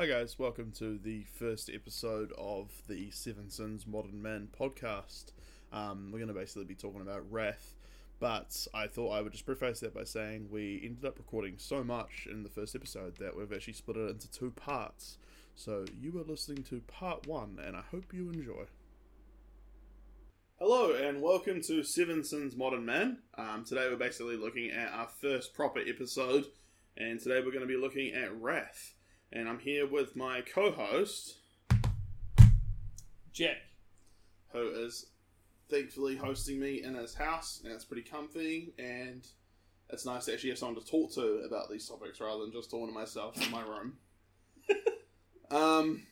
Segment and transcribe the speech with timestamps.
[0.00, 0.38] Hi, guys.
[0.38, 5.32] Welcome to the first episode of the Seven Sins Modern Man podcast.
[5.74, 7.74] Um, we're going to basically be talking about wrath,
[8.18, 11.84] but I thought I would just preface that by saying we ended up recording so
[11.84, 15.18] much in the first episode that we've actually split it into two parts.
[15.54, 18.64] So you are listening to part one, and I hope you enjoy.
[20.58, 23.18] Hello, and welcome to Seven Sins Modern Man.
[23.36, 26.46] Um, today we're basically looking at our first proper episode,
[26.96, 28.94] and today we're going to be looking at wrath
[29.32, 31.36] and I'm here with my co-host
[33.32, 33.58] Jack.
[34.52, 35.06] who is
[35.68, 39.26] thankfully hosting me in his house, and it's pretty comfy, and
[39.88, 42.70] it's nice to actually have someone to talk to about these topics rather than just
[42.70, 43.94] talking to myself in my room.
[45.50, 46.02] um,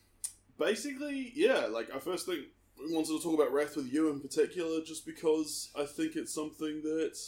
[0.59, 2.47] basically, yeah, like I first think
[2.79, 6.33] we wanted to talk about wrath with you in particular, just because I think it's
[6.33, 7.19] something that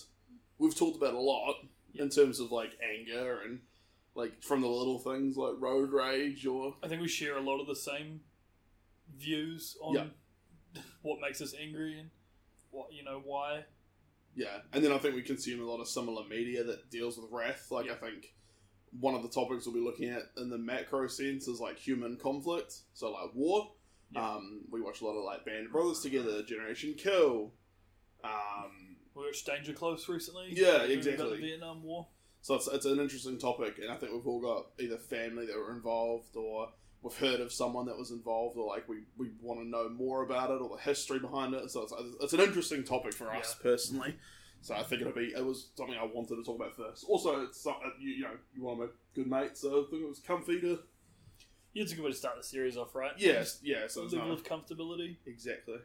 [0.59, 1.57] we've talked about a lot
[1.97, 3.59] in terms of like anger and
[4.21, 7.61] like from the little things like road rage or I think we share a lot
[7.61, 8.21] of the same
[9.19, 10.83] views on Yeah.
[11.03, 12.11] what makes us angry and
[12.71, 13.65] what you know why.
[14.37, 17.27] Yeah, and then I think we consume a lot of similar media that deals with
[17.33, 17.67] wrath.
[17.71, 18.33] Like I think
[18.99, 22.17] one of the topics we'll be looking at in the macro sense is like human
[22.17, 23.73] conflict, so like war.
[24.13, 24.29] Yeah.
[24.29, 27.53] Um, we watch a lot of like Band of Brothers together, Generation Kill.
[28.25, 30.49] Um, We watched Danger Close recently.
[30.53, 31.39] Yeah, exactly.
[31.41, 32.07] Vietnam War.
[32.43, 35.57] So it's, it's an interesting topic, and I think we've all got either family that
[35.57, 36.69] were involved, or
[37.03, 40.23] we've heard of someone that was involved, or like we, we want to know more
[40.23, 41.71] about it, or the history behind it.
[41.71, 44.17] So it's, it's an interesting topic for us personally.
[44.63, 47.05] So I think it'll be it was something I wanted to talk about first.
[47.09, 50.09] Also, it's uh, you, you know you want my good mate, so I think it
[50.09, 50.79] was comfy to
[51.73, 53.13] Yeah, it's a good way to start the series off, right?
[53.17, 53.87] yes yeah.
[53.89, 55.17] So it's level of comfortability.
[55.27, 55.79] exactly.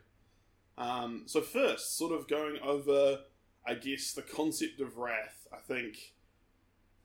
[0.77, 3.19] Um, so first, sort of going over,
[3.65, 5.47] I guess the concept of wrath.
[5.53, 6.14] I think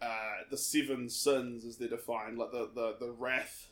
[0.02, 3.68] uh, the seven sins, as they're defined, like the, the the wrath,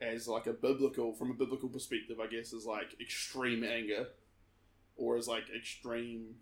[0.00, 4.08] as like a biblical from a biblical perspective, I guess is like extreme anger,
[4.96, 6.36] or is like extreme.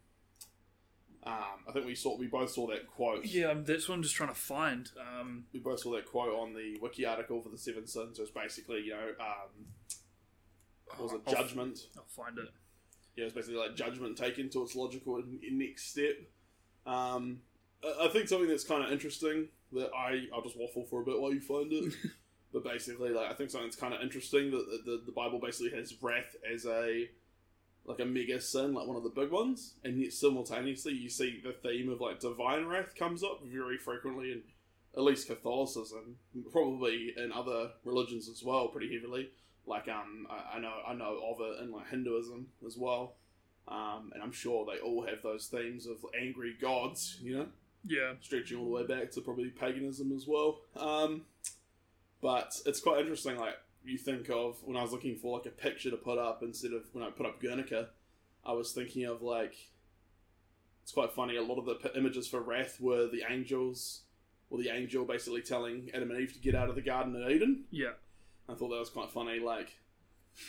[1.25, 3.25] Um, I think we saw we both saw that quote.
[3.25, 4.89] Yeah, um, that's what I'm just trying to find.
[5.01, 8.19] Um, we both saw that quote on the wiki article for the seven sins.
[8.19, 9.67] It was basically you know um,
[11.01, 11.81] was it I'll- judgment.
[11.97, 12.49] I'll find it.
[13.17, 16.17] yeah, it's basically like judgment taken to its logical next step.
[16.87, 17.41] Um,
[18.01, 21.21] I think something that's kind of interesting that I I'll just waffle for a bit
[21.21, 21.95] while you find it.
[22.53, 25.41] but basically, like I think something that's kind of interesting that the, the the Bible
[25.41, 27.09] basically has wrath as a
[27.85, 31.41] like a mega sin, like one of the big ones, and yet simultaneously you see
[31.43, 34.43] the theme of like divine wrath comes up very frequently in
[34.97, 36.17] at least Catholicism,
[36.51, 39.29] probably in other religions as well, pretty heavily
[39.67, 43.17] like um I, I know I know of it in like Hinduism as well.
[43.69, 47.47] Um, and I'm sure they all have those themes of angry gods, you know,
[47.87, 50.59] Yeah, stretching all the way back to probably paganism as well.
[50.77, 51.23] Um,
[52.21, 53.37] but it's quite interesting.
[53.37, 56.43] Like you think of when I was looking for like a picture to put up
[56.43, 57.89] instead of when I put up Guernica,
[58.45, 59.55] I was thinking of like
[60.83, 61.37] it's quite funny.
[61.37, 64.03] A lot of the p- images for Wrath were the angels,
[64.51, 67.29] or the angel basically telling Adam and Eve to get out of the Garden of
[67.31, 67.65] Eden.
[67.71, 67.91] yeah.
[68.49, 69.41] I thought that was quite funny.
[69.41, 69.77] Like,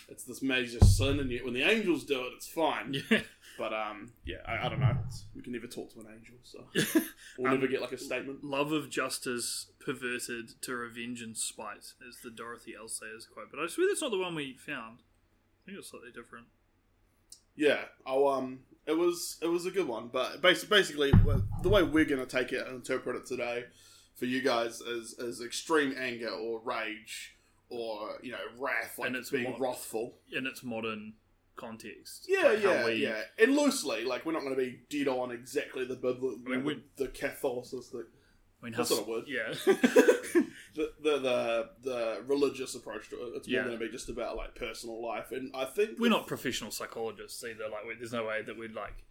[0.07, 3.01] it's this major sin, and yet when the angels do it, it's fine.
[3.09, 3.21] Yeah.
[3.57, 4.95] But um, yeah, I, I don't know.
[5.07, 7.01] It's, we can never talk to an angel, so
[7.37, 8.43] we'll never get like a statement.
[8.43, 12.87] Love of justice perverted to revenge and spite is the Dorothy L.
[12.87, 14.99] Sayers quote, but I swear that's not the one we found.
[14.99, 16.45] I think it's slightly different.
[17.55, 17.85] Yeah.
[18.05, 21.11] Oh, um, it was it was a good one, but basically, basically,
[21.63, 23.65] the way we're gonna take it and interpret it today
[24.15, 27.35] for you guys is is extreme anger or rage
[27.69, 30.13] or you know wrath, like And it's being wrathful.
[30.31, 31.13] in its modern
[31.57, 32.25] context.
[32.29, 35.31] Yeah, Like yeah, we- yeah, and loosely, like we're not going to be dead on
[35.31, 38.05] exactly the biblical, I mean, we- the Catholicistic
[38.59, 39.25] I mean, That's not a word.
[39.27, 39.53] Yeah.
[40.75, 43.33] the, the the the religious approach to it.
[43.35, 43.65] It's more Yeah.
[43.65, 47.43] going to be just about like personal life, and I think We're not professional psychologists
[47.43, 47.65] either.
[47.71, 49.03] Like, we, there's no way that we'd like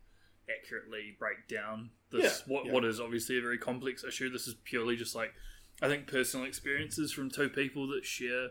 [0.51, 2.73] accurately break down this Yeah, what yeah.
[2.73, 4.31] what is obviously a very complex issue.
[4.31, 5.33] This is purely just like
[5.81, 8.49] I think personal experiences from two people that share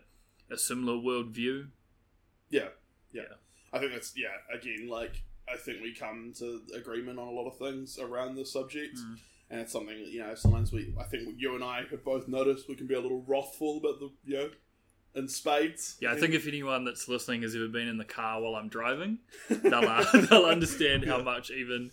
[0.50, 1.68] a similar worldview.
[2.50, 2.69] Yeah,
[3.12, 3.36] yeah, Yeah.
[3.75, 4.30] I think that's yeah.
[4.57, 5.22] Again, like
[5.54, 9.18] I think we come to agreement on a lot of things around this subject, Mm.
[9.51, 10.94] and it's something that you know sometimes we.
[11.00, 14.00] I think you and I have both noticed we can be a little wrathful about
[14.00, 14.50] the you know
[15.13, 15.98] in spades.
[16.01, 18.69] Yeah, I think if anyone that's listening has ever been in the car while I'm
[18.69, 19.19] driving,
[19.50, 21.24] they'll uh, they'll understand how Yeah.
[21.24, 21.92] much even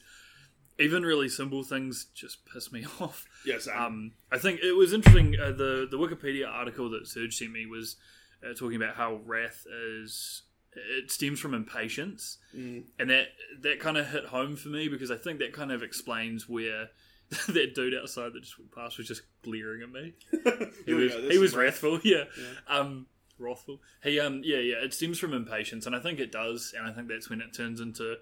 [0.78, 3.26] even really simple things just piss me off.
[3.44, 5.36] yes, um, Um, I think it was interesting.
[5.38, 7.96] Uh, the the Wikipedia article that Serge sent me was
[8.44, 9.66] uh, talking about how wrath
[10.00, 10.42] is
[10.74, 13.28] it stems from impatience, mm, and that
[13.60, 16.88] that kind of hit home for me because I think that kind of explains where
[17.48, 20.14] that dude outside that just walked past was just glaring at me.
[20.86, 22.24] He was go, he was wrathful, yeah.
[22.38, 22.78] Yeah.
[22.78, 23.06] Um,
[23.38, 23.80] wrathful.
[24.02, 24.76] He um yeah yeah.
[24.76, 27.54] It stems from impatience, and I think it does, and I think that's when it
[27.54, 28.16] turns into,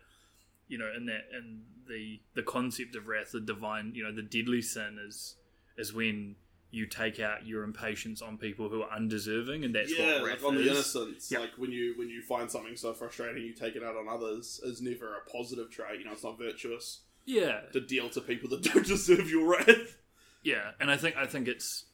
[0.69, 4.23] you know, in that in the the concept of wrath, the divine, you know, the
[4.23, 5.37] deadly sin is
[5.79, 6.37] is when
[6.71, 10.43] you take out your impatience on people who are undeserving, and that's yeah, what wrath
[10.43, 10.65] like on is.
[10.65, 11.31] the innocence.
[11.31, 11.39] Yeah.
[11.41, 14.61] Like when you when you find something so frustrating, you take it out on others
[14.63, 15.99] is never a positive trait.
[15.99, 19.97] You know, it's not virtuous Yeah, to deal to people that don't deserve your wrath.
[20.43, 21.87] Yeah, and I think I think it's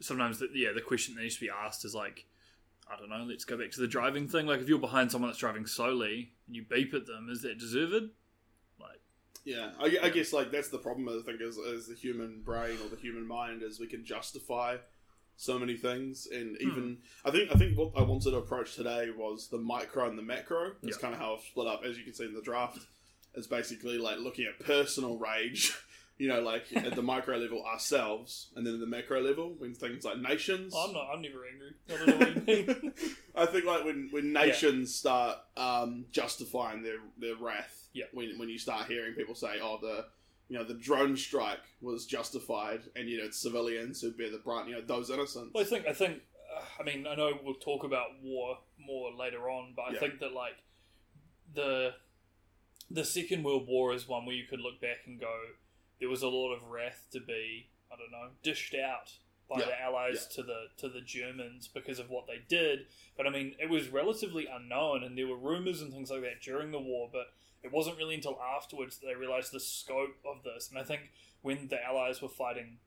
[0.00, 2.26] sometimes that yeah the question that needs to be asked is like
[2.90, 3.24] I don't know.
[3.28, 4.46] Let's go back to the driving thing.
[4.46, 7.58] Like if you're behind someone that's driving slowly and you beep at them, is that
[7.58, 8.10] deserved?
[9.48, 11.08] Yeah, I, I guess like that's the problem.
[11.08, 14.76] I think is, is the human brain or the human mind is we can justify
[15.36, 16.68] so many things, and Hmm.
[16.68, 20.18] even I think I think what I wanted to approach today was the micro and
[20.18, 20.72] the macro.
[20.82, 21.00] That's Yeah.
[21.02, 22.78] kind of how I've split up, as you can see in the draft.
[23.34, 25.72] Is basically like looking at personal rage.
[26.20, 29.72] You know, like at the micro level ourselves, and then at the macro level when
[29.72, 30.74] things like nations.
[30.76, 31.06] I'm not.
[31.14, 31.74] I'm never angry.
[31.88, 32.92] I don't know what you mean.
[33.36, 38.06] I think like when, when nations start um, justifying their, their wrath, Yeah.
[38.12, 40.06] when when you start hearing people say, "Oh, the
[40.48, 44.38] you know the drone strike was justified," and you know it's civilians who bear the
[44.38, 45.52] brunt, you know those innocents.
[45.54, 46.22] Well, I think I think
[46.56, 50.00] uh, I mean I know we'll talk about war more later on, but I Yeah.
[50.00, 50.56] think that like
[51.54, 51.94] the
[52.90, 55.34] the Second World War is one where you could look back and go,
[56.00, 59.12] there was a lot of wrath to be I don't know dished out
[59.48, 59.66] by Yeah.
[59.66, 62.86] the Allies to the to the Germans because of what they did.
[63.16, 66.40] But I mean, it was relatively unknown, and there were rumors and things like that
[66.42, 67.32] during the war, but.
[67.62, 71.10] It wasn't really until afterwards that they realized the scope of this, and I think
[71.42, 72.78] when the Allies were fighting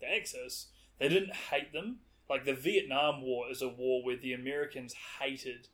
[0.00, 2.00] the Axis, they didn't hate them.
[2.28, 5.68] Like the Vietnam War is a war where the Americans hated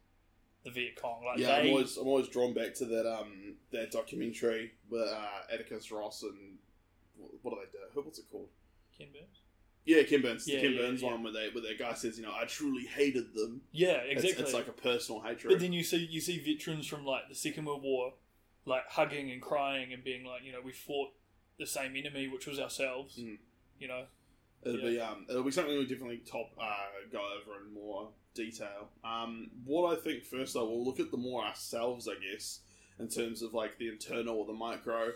[0.64, 1.24] the Viet Cong.
[1.24, 5.02] Like yeah, they, I'm always I'm always drawn back to that um that documentary with
[5.02, 6.58] uh, Atticus Ross and
[7.42, 7.78] what do they do?
[7.94, 8.48] Who- What's it called?
[8.96, 9.40] Ken Burns?
[9.84, 10.46] Yeah, Ken Burns.
[10.48, 11.10] Yeah, the Ken yeah, Burns yeah.
[11.10, 13.62] one where they where that guy says, you know, I truly hated them.
[13.72, 14.44] Yeah, It's- exactly.
[14.44, 15.52] It's, like a personal hatred.
[15.52, 18.14] but then you see you see veterans from like the Second World War,
[18.66, 21.10] like hugging and crying and being like, you know, we fought
[21.58, 23.18] the same enemy, which was ourselves.
[23.18, 23.38] Mm.
[23.78, 24.04] You know,
[24.64, 24.88] It'll Yeah.
[24.90, 26.74] be um, it'll be something we definitely top uh,
[27.12, 28.88] go over in more detail.
[29.04, 32.60] Um, what I think first though, we'll look at the more ourselves, I guess,
[32.98, 35.12] in terms of like the internal or the micro.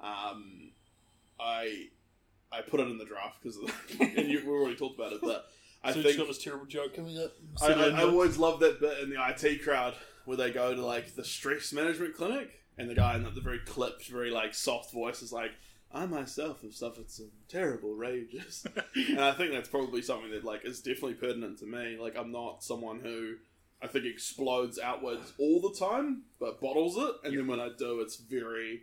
[0.00, 0.72] Um,
[1.38, 1.88] I
[2.50, 3.56] I put it in the draft because
[4.00, 5.46] and you, we already talked about it, but
[5.84, 7.32] I so think got this terrible joke coming up.
[7.62, 9.94] I, I, I always love that bit in the IT crowd
[10.24, 13.40] where they go to like the stress management clinic and the guy in the, the
[13.40, 15.52] very clipped, very like soft voice is like,
[15.92, 20.64] "I myself have suffered some terrible rages," and I think that's probably something that like
[20.64, 21.98] is definitely pertinent to me.
[22.00, 23.34] Like I'm not someone who
[23.82, 28.00] I think explodes outwards all the time, but bottles it, and then when I do,
[28.00, 28.82] it's very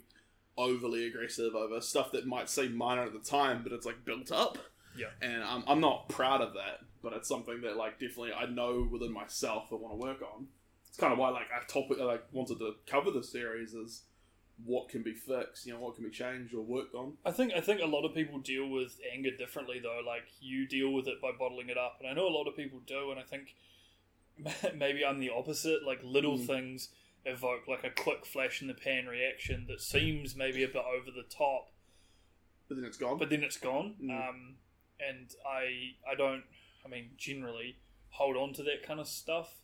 [0.58, 4.32] overly aggressive over stuff that might seem minor at the time, but it's like built
[4.32, 4.58] up.
[4.98, 5.08] Yeah.
[5.22, 8.88] And I'm, I'm not proud of that, but it's something that like definitely I know
[8.90, 10.48] within myself I want to work on.
[10.96, 14.04] It's kind of why like I topic I like wanted to cover the series is
[14.64, 17.18] what can be fixed, you know, what can be changed or worked on.
[17.26, 20.00] I think I think a lot of people deal with anger differently though.
[20.08, 22.56] Like you deal with it by bottling it up, and I know a lot of
[22.56, 23.12] people do.
[23.12, 23.56] And I think
[24.74, 25.84] maybe I'm the opposite.
[25.86, 26.48] Like little Mm.
[26.48, 26.90] things
[27.26, 31.12] evoke like a quick flash in the pan reaction that seems maybe a bit over
[31.14, 31.72] the top,
[32.70, 33.18] But then it's gone.
[33.18, 33.96] but then it's gone.
[34.02, 34.30] Mm.
[34.30, 34.56] Um,
[35.06, 36.44] and I I don't.
[36.86, 37.80] I mean, generally
[38.12, 39.56] hold on to that kind of stuff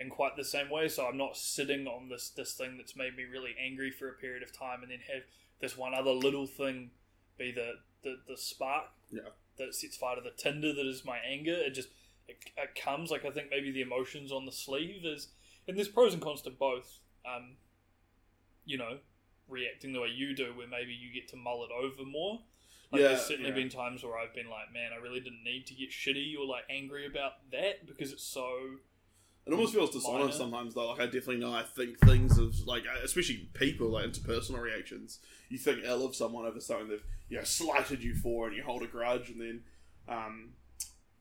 [0.00, 0.88] in quite the same way.
[0.88, 4.14] So I'm not sitting on this this thing that's made me really angry for a
[4.14, 5.22] period of time, and then have
[5.60, 6.90] this one other little thing
[7.38, 9.28] be the the, the spark Yeah.
[9.58, 11.52] that sets fire to the tinder that is my anger.
[11.54, 11.88] It just
[12.26, 15.28] it, it comes like I think maybe the emotions on the sleeve is,
[15.68, 17.00] and there's pros and cons to both.
[17.26, 17.56] Um,
[18.64, 18.98] you know,
[19.48, 22.40] reacting the way you do, where maybe you get to mull it over more.
[22.92, 23.56] Like Yeah, there's certainly yeah.
[23.56, 26.46] been times where I've been like, man, I really didn't need to get shitty or
[26.46, 28.76] like angry about that because it's so
[29.50, 30.90] It almost feels dishonest sometimes, though.
[30.90, 35.18] Like I definitely know I think things of like, especially people like interpersonal reactions.
[35.48, 38.62] You think ill of someone over something they've you know slighted you for, and you
[38.62, 39.62] hold a grudge, and then,
[40.08, 40.50] um,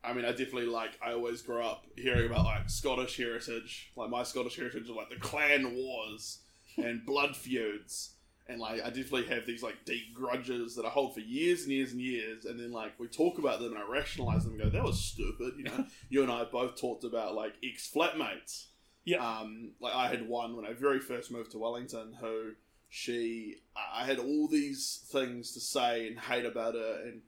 [0.04, 0.92] I mean, I definitely like.
[1.04, 5.10] I always grew up hearing about like Scottish heritage, like my Scottish heritage of like
[5.10, 6.40] the clan wars
[6.78, 8.12] and blood feuds.
[8.50, 11.72] And like, I definitely have these like deep grudges that I hold for years and
[11.72, 14.62] years and years, and then like we talk about them and I rationalize them and
[14.63, 18.65] go, "That was stupid," you know you and I both talked about like ex flatmates.
[19.06, 19.25] Yeah.
[19.25, 22.53] Um, like I had one when I very first moved to Wellington who
[22.89, 23.58] she
[23.96, 27.22] I had all these things to say and hate about her and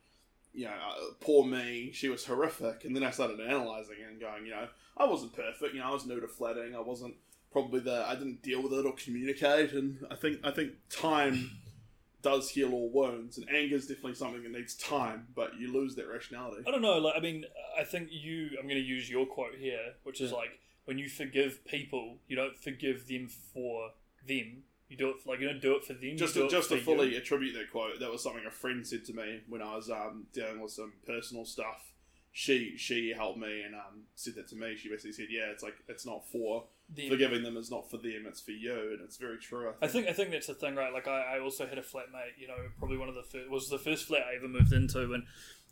[0.53, 4.19] you know uh, poor me she was horrific and then I started analyzing it and
[4.19, 7.13] going you know I wasn't perfect you know I was new to flatting I wasn't
[7.51, 11.51] probably the I didn't deal with it or communicate and I think I think time
[12.21, 15.95] does heal all wounds, and anger is definitely something that needs time, but you lose
[15.95, 16.63] that rationality.
[16.67, 16.99] I don't know.
[16.99, 17.45] Like, I mean,
[17.79, 18.49] I think you.
[18.59, 20.37] I'm going to use your quote here, which is Yeah.
[20.37, 23.91] like, when you forgive people, you don't forgive them for
[24.27, 24.63] them.
[24.87, 26.15] You do it for, like you don't do it for them.
[26.15, 27.17] Just to, just to fully you.
[27.17, 30.27] attribute that quote, that was something a friend said to me when I was um,
[30.33, 31.91] dealing with some personal stuff.
[32.33, 34.75] She she helped me and um, said that to me.
[34.77, 37.09] She basically said, "Yeah, it's like it's not for Them.
[37.09, 37.57] forgiving them.
[37.57, 38.25] is not for them.
[38.27, 39.73] It's for you." And it's very true.
[39.81, 40.93] I think I think that's the thing, right?
[40.93, 43.69] Like I, I also had a flatmate, you know, probably one of the first, was
[43.69, 45.23] the first flat I ever moved into, and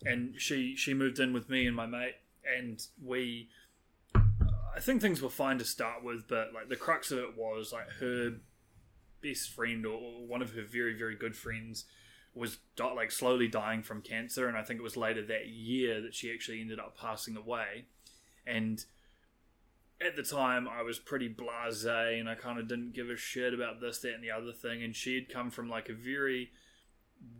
[0.05, 2.15] and she she moved in with me and my mate,
[2.57, 3.49] and we,
[4.15, 7.73] I think things were fine to start with, but like the crux of it was
[7.73, 8.37] like her
[9.21, 11.85] best friend or, or one of her very very good friends
[12.33, 16.01] was di- like slowly dying from cancer, and I think it was later that year
[16.01, 17.85] that she actually ended up passing away,
[18.45, 18.83] and
[20.05, 23.53] at the time I was pretty blasé and I kind of didn't give a shit
[23.53, 24.81] about this, that, and the other thing.
[24.83, 26.51] And she had come from like a very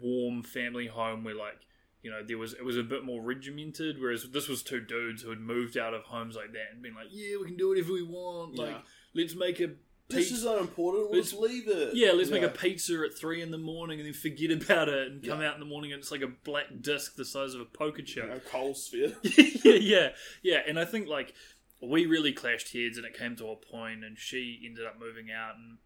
[0.02, 1.60] warm family home where like
[2.02, 5.22] you know there was it was a bit more regimented, whereas this was two dudes
[5.22, 7.70] who had moved out of homes like that and been like, yeah, we can do
[7.70, 8.58] whatever we want.
[8.58, 8.78] Like Yeah.
[9.14, 9.72] let's make a
[10.10, 11.12] this is unimportant.
[11.12, 11.94] We'll Let's- leave it.
[11.94, 15.12] yeah, let's make a pizza at three in the morning and then forget about it
[15.12, 17.62] and come out in the morning and it's like a black disc the size of
[17.62, 18.28] a poker you chip.
[18.28, 19.14] know, coal sphere.
[19.24, 20.10] yeah, yeah,
[20.42, 20.62] yeah.
[20.68, 21.36] And I think like
[21.82, 25.32] we really clashed heads, and it came to a point, and she ended up moving
[25.32, 25.78] out, and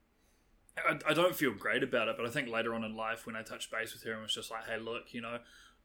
[1.06, 2.16] I, I don't feel great about it.
[2.18, 4.34] But I think later on in life, when I touched base with her and was
[4.34, 5.40] just like, "Hey, look, you know,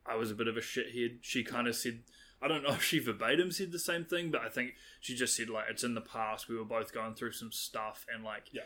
[0.06, 2.00] I was a bit of a shithead," she kind of said.
[2.40, 5.36] I don't know if she verbatim said the same thing, but I think she just
[5.36, 6.48] said like it's in the past.
[6.48, 8.62] We were both going through some stuff, and like, Yeah.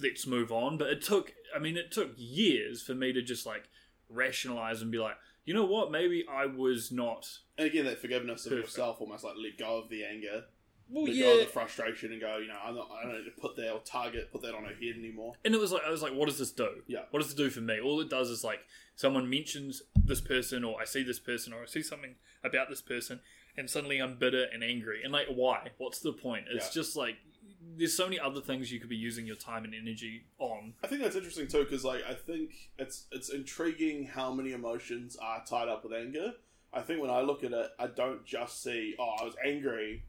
[0.00, 0.78] let's move on.
[0.78, 3.68] But it took, I mean, it took years for me to just like
[4.08, 5.16] rationalize and be like,
[5.50, 7.26] you know what, maybe I was not
[7.58, 8.68] And again, that forgiveness of Perfect.
[8.68, 10.44] yourself, almost like let go of the anger,
[10.88, 13.24] well, let go of the frustration, and go, you know, I'm not, I don't need
[13.24, 15.32] to put that or target, put that on her head anymore.
[15.44, 16.68] and it was like I was like, what does this do?
[16.86, 17.00] Yeah.
[17.10, 17.80] What does it do for me?
[17.80, 18.60] All it does is like
[18.94, 22.14] someone mentions this person, or I see this person, or I see something
[22.44, 23.18] about this person,
[23.56, 25.02] and suddenly I'm bitter and angry.
[25.02, 25.70] And like, why?
[25.78, 26.44] What's the point?
[26.48, 26.80] It's Yeah.
[26.82, 27.16] just like
[27.76, 30.74] there's so many other things you could be using your time and energy on.
[30.82, 35.16] I think that's interesting too, because like I think it's it's intriguing how many emotions
[35.20, 36.32] are tied up with anger.
[36.72, 40.04] I think when I look at it, I don't just see, oh, I was angry.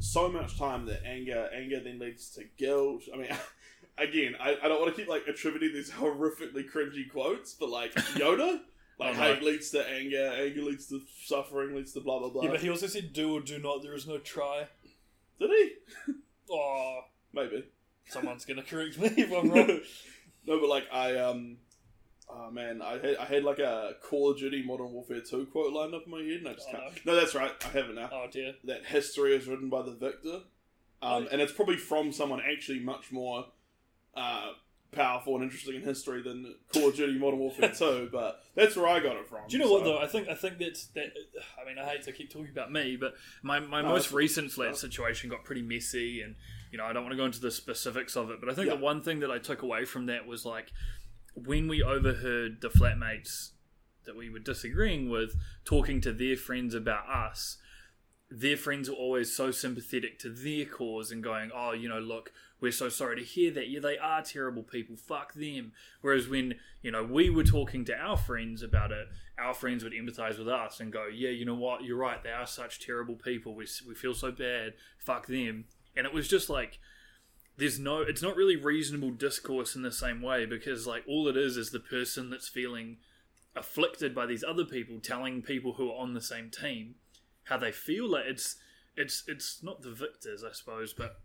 [0.00, 3.02] So much time that anger, anger then leads to guilt.
[3.14, 3.28] I mean,
[3.98, 7.94] again, I, I don't want to keep like attributing these horrifically cringy quotes, but like
[7.94, 8.60] Yoda,
[8.98, 9.34] like Oh, no.
[9.34, 12.42] hate leads to anger, anger leads to suffering, leads to blah blah blah.
[12.42, 13.82] Yeah, but he also said do or do not.
[13.82, 14.66] There is no try.
[15.38, 16.12] Did he?
[16.50, 17.00] Oh,
[17.32, 17.64] Maybe.
[18.08, 19.80] someone's gonna correct me if I'm wrong.
[20.46, 21.58] no, but like I um,
[22.28, 25.72] oh man, I had I had like a Call of Duty Modern Warfare Two quote
[25.72, 27.06] lined up in my head, and I just Oh, can't.
[27.06, 28.10] No, that's right, I have it now.
[28.12, 28.54] oh dear.
[28.64, 30.34] That history is written by the victor,
[31.02, 31.26] um, Oh.
[31.30, 33.46] and it's probably from someone actually much more
[34.16, 34.50] uh,
[34.92, 38.08] powerful and interesting in history than Call of Duty Modern Warfare Two.
[38.10, 39.40] But that's where I got it from.
[39.48, 39.98] Do you know what though?
[39.98, 41.12] I think I think that's that.
[41.60, 44.50] I mean, I hate to keep talking about me, but my, my No, most recent
[44.50, 44.74] flat no.
[44.74, 46.34] situation got pretty messy, and
[46.72, 48.38] you know I don't want to go into the specifics of it.
[48.40, 48.74] But I think Yeah.
[48.76, 50.72] the one thing that I took away from that was like
[51.34, 53.50] when we overheard the flatmates
[54.06, 57.58] that we were disagreeing with talking to their friends about us.
[58.32, 62.32] Their friends were always so sympathetic to their cause and going, "Oh, you know, look,
[62.60, 63.68] we're so sorry to hear that.
[63.68, 64.96] Yeah, they are terrible people.
[64.96, 69.54] Fuck them." Whereas when you know we were talking to our friends about it, our
[69.54, 71.84] friends would empathize with us and go, "Yeah, you know what?
[71.84, 72.22] You're right.
[72.22, 73.54] They are such terrible people.
[73.54, 74.74] We we feel so bad.
[74.98, 76.78] Fuck them." And it was just like
[77.60, 81.36] there's no it's not really reasonable discourse in the same way because like all it
[81.36, 82.96] is is the person that's feeling
[83.54, 86.94] afflicted by these other people telling people who are on the same team
[87.44, 88.56] how they feel like it's
[88.96, 91.20] it's it's not the victors i suppose but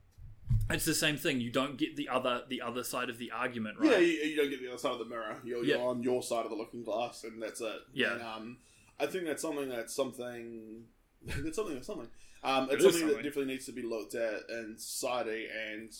[0.69, 3.77] it's the same thing you don't get the other the other side of the argument
[3.79, 5.37] right Yeah, you, you don't get the other side of the mirror.
[5.43, 5.83] You're, you're Yeah.
[5.83, 7.79] on your side of the looking glass, and that's it.
[7.93, 8.13] Yeah.
[8.13, 8.57] And, um,
[8.99, 10.85] I think that's something that's something.
[11.25, 12.07] that's something that's something.
[12.43, 15.91] Um, it's is something that definitely needs to be looked at in society and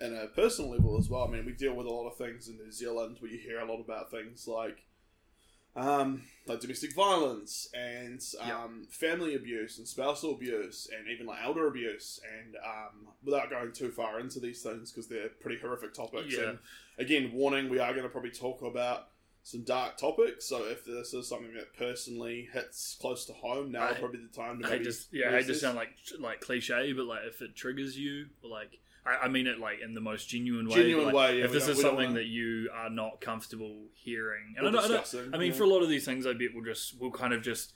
[0.00, 1.24] in a personal level as well.
[1.24, 3.58] I mean, we deal with a lot of things in New Zealand where you hear
[3.60, 4.84] a lot about things like.
[5.76, 11.68] Um, like domestic violence and um, family abuse and spousal abuse and even like elder
[11.68, 16.34] abuse and um, without going too far into these things because they're pretty horrific topics
[16.36, 16.48] Yeah.
[16.50, 16.58] and
[16.98, 19.08] again, warning: we are going to probably talk about
[19.44, 20.46] some dark topics.
[20.48, 24.36] So if this is something that personally hits close to home, now I- probably the
[24.36, 27.40] time to I maybe just yeah, I just sound like like cliche, but like if
[27.40, 30.74] it triggers you, like I, I mean it like in the most genuine way.
[30.76, 34.54] Genuine like, way, yeah, if this is something wanna- that you are not comfortable hearing,
[34.56, 35.56] and I, don't, I, don't- I mean yeah.
[35.58, 37.72] for a lot of these things, I bet we'll just we'll kind of just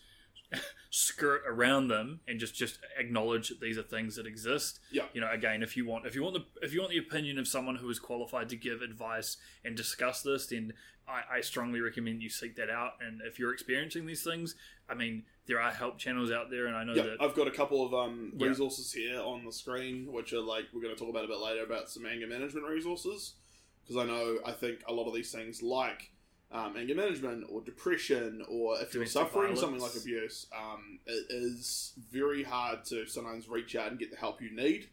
[0.91, 4.81] skirt around them and just just acknowledge that these are things that exist.
[4.91, 5.05] Yeah.
[5.13, 7.39] You know, again, if you want if you want the if you want the opinion
[7.39, 10.73] of someone who is qualified to give advice and discuss this, then
[11.09, 12.93] I, I strongly recommend you seek that out.
[13.01, 14.55] And if you're experiencing these things,
[14.89, 17.49] I mean, there are help channels out there, and I know Yeah, that I've got
[17.49, 18.47] a couple of um, Yeah.
[18.47, 21.39] resources here on the screen, which are like we're going to talk about a bit
[21.39, 23.35] later about some anger management resources,
[23.83, 26.12] because I know I think a lot of these things like
[26.53, 31.95] um, anger management or depression, or if you're suffering something like abuse, um, it is
[32.11, 34.89] very hard to sometimes reach out and get the help you need.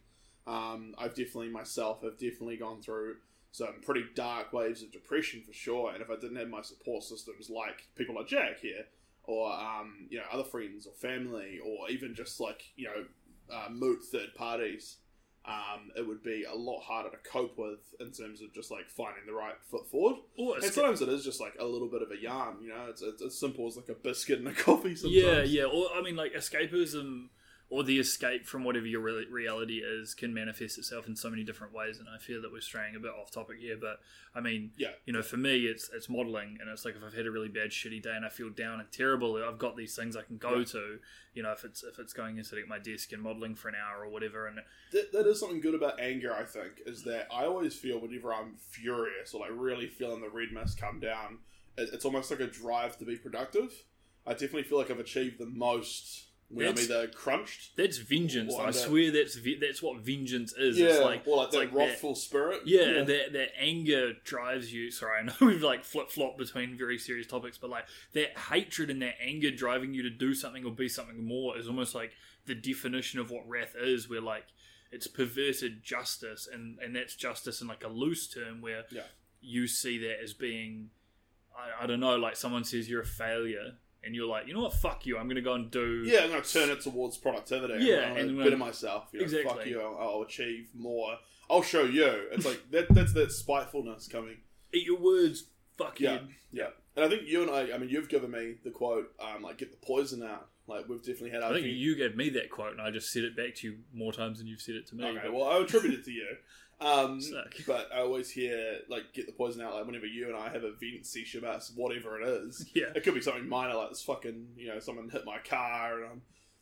[0.47, 3.17] Um, I've definitely myself have definitely gone through
[3.51, 7.03] some pretty dark waves of depression for sure, and if I didn't have my support
[7.03, 8.85] systems like people like Jack here,
[9.23, 13.05] or um, you know other friends or family, or even just like you know
[13.53, 14.97] uh, moot third parties,
[15.45, 18.89] um, it would be a lot harder to cope with in terms of just like
[18.89, 20.17] finding the right foot forward.
[20.37, 22.87] or And sometimes it is just like a little bit of a yarn, you know.
[22.89, 24.95] It's, it's as simple as like a biscuit and a coffee.
[24.95, 25.23] Sometimes.
[25.23, 27.29] yeah, yeah, or I mean, like escapism
[27.71, 31.43] or the escape from whatever your re- reality is can manifest itself in so many
[31.43, 31.99] different ways.
[31.99, 33.99] And I feel that we're straying a bit off topic here, but
[34.33, 34.93] I mean, Yeah.
[35.05, 37.47] you know, for me, it's it's modeling, and it's like if I've had a really
[37.47, 40.37] bad, shitty day and I feel down and terrible, I've got these things I can
[40.37, 40.65] go Yeah.
[40.65, 40.99] to.
[41.35, 43.69] You know, if it's if it's going and sitting at my desk and modeling for
[43.69, 44.57] an hour or whatever, and
[44.91, 46.33] that, that is something good about anger.
[46.33, 50.29] I think is that I always feel whenever I'm furious or like really feeling the
[50.29, 51.37] red mist come down,
[51.77, 53.83] it, it's almost like a drive to be productive.
[54.25, 57.75] I definitely feel like I've achieved the most when I'm That's- either crunched.
[57.77, 58.55] that's vengeance.
[58.55, 60.79] I swear that's that's what vengeance is.
[60.79, 62.61] Yeah, It's like or like it's that like that- wrathful spirit.
[62.65, 64.89] Yeah, that that anger drives you.
[64.91, 68.89] Sorry, I know we've like flip flop between very serious topics, but like that hatred
[68.89, 72.13] and that anger driving you to do something or be something more is almost like
[72.45, 74.09] the definition of what wrath is.
[74.09, 74.45] Where like
[74.91, 79.03] it's perverted justice, and and that's justice in like a loose term where Yeah.
[79.39, 80.89] you see that as being,
[81.55, 83.73] I, I don't know, like someone says you're a failure.
[84.03, 84.73] And you're like, you know what?
[84.73, 85.17] Fuck you.
[85.17, 86.03] I'm going to go and do.
[86.05, 87.83] Yeah, I'm going to turn it towards productivity.
[87.83, 89.07] Yeah, I'm and better myself.
[89.11, 89.81] You know, Fuck you.
[89.81, 91.15] I'll, I'll achieve more.
[91.49, 92.05] I'll show you.
[92.31, 92.93] It's like that.
[92.93, 94.37] That's that spitefulness coming.
[94.73, 95.45] Eat your words.
[95.77, 96.19] Fuck Yeah, you.
[96.51, 96.67] yeah.
[96.95, 97.73] And I think you and I.
[97.73, 99.11] I mean, you've given me the quote.
[99.19, 100.47] Um, like get the poison out.
[100.67, 101.41] Like we've definitely had.
[101.43, 103.55] Our I think few- you gave me that quote, and I just said it back
[103.55, 105.03] to you more times than you've said it to me.
[105.05, 106.27] Okay, but- well, I attribute it to you.
[106.81, 107.21] Um,
[107.67, 109.75] but I always hear like get the poison out.
[109.75, 112.85] Like whenever you and I have a vent session about whatever it is, yeah.
[112.95, 116.11] it could be something minor like this fucking you know someone hit my car and
[116.11, 116.21] I'm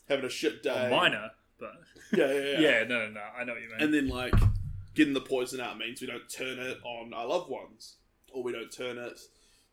[0.10, 0.89] having a shit day.
[0.89, 1.73] Well, minor, but
[2.17, 2.60] Yeah, yeah, yeah.
[2.60, 2.84] yeah.
[2.86, 3.21] no, no, no.
[3.39, 3.80] I know what you mean.
[3.80, 4.34] And then like
[4.95, 7.97] getting the poison out means we don't turn it on our loved ones,
[8.34, 9.19] or we don't turn it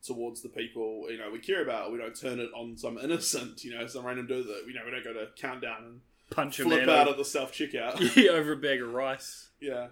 [0.04, 1.90] towards the people you know we care about.
[1.90, 4.83] We don't turn it on some innocent, you know, some random dude that you know
[4.85, 8.16] we don't go to countdown and Punch a flip out over, at the self checkout.
[8.16, 9.48] yeah, over a bag of rice.
[9.61, 9.88] yeah,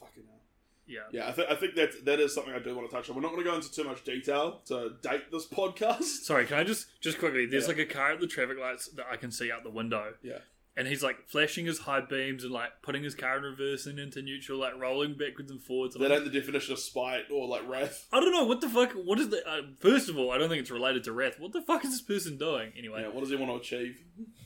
[0.00, 0.40] fucking hell.
[0.86, 1.00] Yeah.
[1.12, 3.16] Yeah, I, th- I think that that is something I do want to touch on.
[3.16, 6.02] We're not going to go into too much detail to date this podcast.
[6.24, 7.44] Sorry, can I just just quickly?
[7.46, 7.68] There's Yeah.
[7.68, 10.14] like a car at the traffic lights that I can see out the window.
[10.22, 10.38] Yeah.
[10.78, 13.98] And he's like flashing his high beams and like putting his car in reverse and
[13.98, 15.96] into neutral, like rolling backwards and forwards.
[15.96, 18.06] I'm- ain't the definition of spite or like wrath.
[18.12, 18.92] I don't know what the fuck.
[18.92, 19.46] What is the?
[19.46, 21.40] Uh, first of all, I don't think it's related to wrath.
[21.40, 22.72] What the fuck is this person doing?
[22.78, 24.00] Anyway, Yeah, what does he want to achieve?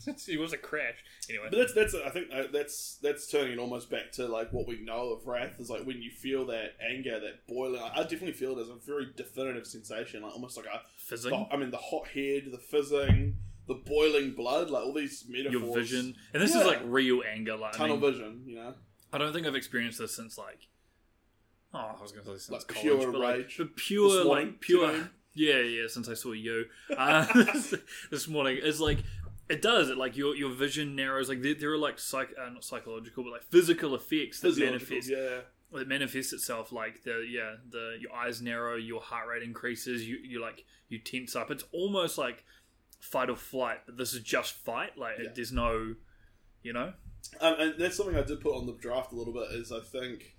[0.27, 0.97] he wants to crash.
[1.29, 4.53] Anyway, But that's that's I think uh, that's that's turning it almost back to like
[4.53, 7.81] what we know of wrath is like when you feel that anger, that boiling.
[7.83, 10.81] I definitely feel it as a very definitive sensation, like almost like a.
[10.99, 11.31] fizzing.
[11.31, 13.37] the- I mean, the hot head, the fizzing,
[13.69, 15.53] the boiling blood, like all these metaphors.
[15.63, 16.61] your vision, and this Yeah.
[16.63, 17.57] is like real anger.
[17.57, 18.43] Like I tunnel mean, vision.
[18.47, 18.75] You know,
[19.13, 20.69] I don't think I've experienced this since like.
[21.75, 23.61] Oh, I was going to say since Like college, pure but like rage.
[23.77, 24.87] pure, like pure.
[24.89, 25.11] do you mean?
[25.35, 25.87] Yeah, yeah.
[25.89, 27.27] Since I saw you uh,
[28.11, 28.99] this morning, it's like
[29.49, 29.89] it does.
[29.89, 31.29] It like your your vision narrows.
[31.31, 35.09] Like there, there are like psych, uh, not psychological, but like physical effects that manifest.
[35.09, 35.41] Yeah,
[35.81, 40.07] It manifests itself like the yeah the your eyes narrow, your heart rate increases.
[40.07, 41.51] You you like you tense up.
[41.51, 42.45] It's almost like
[43.03, 44.97] fight or flight, but this is just fight.
[44.97, 45.31] Like Yeah.
[45.35, 45.97] there's no,
[46.63, 46.95] you know.
[47.41, 49.51] Um, and that's something I did put on the draft a little bit.
[49.53, 50.37] Is I think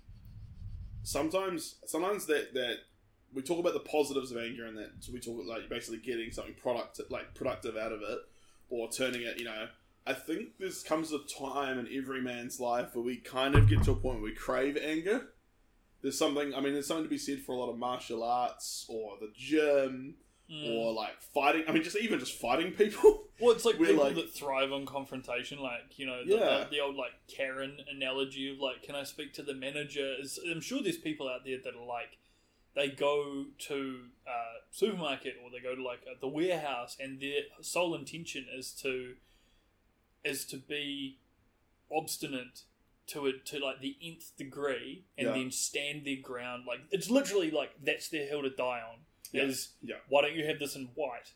[1.02, 2.76] sometimes sometimes that that
[3.32, 6.30] we talk about the positives of anger and that we talk about like basically getting
[6.30, 8.18] something product like productive out of it
[8.70, 9.38] or turning it.
[9.38, 9.68] You know,
[10.06, 13.82] I think this comes a time in every man's life where we kind of get
[13.84, 15.28] to a point where we crave anger.
[16.00, 16.54] There's something.
[16.54, 19.32] I mean, there's something to be said for a lot of martial arts or the
[19.34, 20.16] gym
[20.50, 21.64] or like fighting.
[21.68, 23.22] I mean, just even just fighting people.
[23.40, 26.58] Well, it's like We're people like- that thrive on confrontation, like you know, the, Yeah.
[26.64, 30.14] the, the old like Karen analogy of like, can I speak to the manager?
[30.20, 32.18] Is I'm sure there's people out there that are like,
[32.76, 37.96] they go to uh, supermarket or they go to like the warehouse, and their sole
[37.96, 39.14] intention is to
[40.24, 41.18] is to be
[41.92, 42.62] obstinate
[43.08, 45.34] to it to like the nth degree, and Yeah.
[45.34, 46.64] then stand their ground.
[46.68, 49.00] Like it's literally like that's their hill to die on.
[49.32, 49.42] Yeah.
[49.44, 49.96] Is Yeah.
[50.08, 51.32] why don't you have this in white?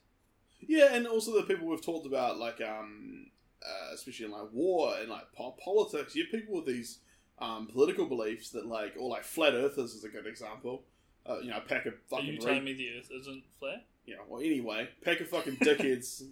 [0.61, 3.31] Yeah, and also the people we've talked about, like um,
[3.65, 6.99] uh, especially in like war and like po- politics, you have people with these
[7.39, 10.83] um, political beliefs that like, or like flat earthers is a good example.
[11.27, 12.27] Uh, you know, a pack of fucking.
[12.29, 13.85] Are you re- telling me the Earth isn't flat?
[14.07, 16.23] yeah, well, anyway, pack of fucking dickheads,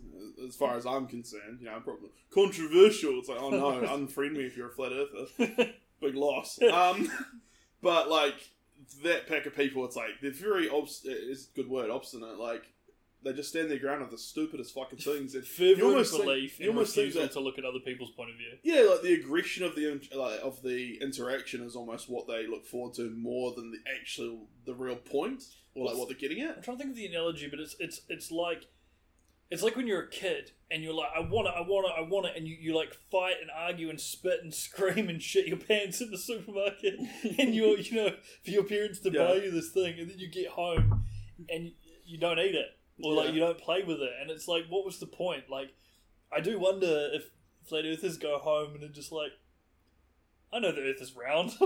[0.47, 1.59] as far as I'm concerned.
[1.61, 3.19] You know, probably controversial.
[3.19, 5.73] It's like, oh no, unfriend me if you're a flat earther.
[6.01, 6.59] Big loss.
[6.63, 7.11] Um,
[7.83, 8.35] but like
[9.03, 12.39] that pack of people, it's like they're very obst- is a good word obstinate.
[12.39, 12.65] Like
[13.25, 15.35] they just stand their ground on the stupidest fucking things.
[15.37, 18.11] And Fervent almost think- belief you and almost think that- to look at other people's
[18.13, 18.53] point of view.
[18.63, 22.67] yeah, like the aggression of the like, of the interaction is almost what they look
[22.67, 25.43] forward to more than the actual the real point
[25.75, 26.57] or like what they're getting at.
[26.57, 28.67] I'm trying to think of the analogy, but it's it's it's like
[29.51, 31.93] it's like when you're a kid and you're like, I want it, I want it,
[31.97, 35.23] I want it, and you, you like fight and argue and spit and scream and
[35.23, 36.95] shit your pants in the supermarket,
[37.39, 38.11] and you're you know
[38.45, 39.27] for your parents to Yeah.
[39.27, 41.05] buy you this thing, and then you get home
[41.49, 41.73] and
[42.05, 42.67] you don't eat it
[43.03, 45.45] or like you don't play with it, and it's like, what was the point?
[45.51, 45.69] Like,
[46.33, 47.31] I do wonder if
[47.69, 49.33] flat earthers go home and they're just like,
[50.53, 51.53] I know the Earth is round.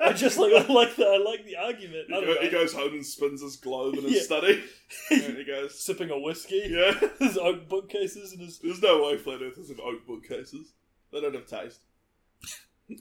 [0.00, 2.06] I just like I like the I like the argument.
[2.08, 4.22] He, go- he goes home and spins his globe in his Yeah.
[4.22, 4.64] study.
[5.10, 6.62] and he goes, sipping a whiskey.
[6.68, 6.92] yeah.
[7.18, 10.72] his oak bookcases and his There's no way flat earthers have oak bookcases.
[11.12, 11.80] They don't have taste.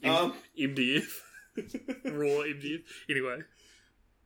[0.04, 1.20] Um, MDF,
[1.58, 2.82] raw MDF.
[3.10, 3.40] Anyway,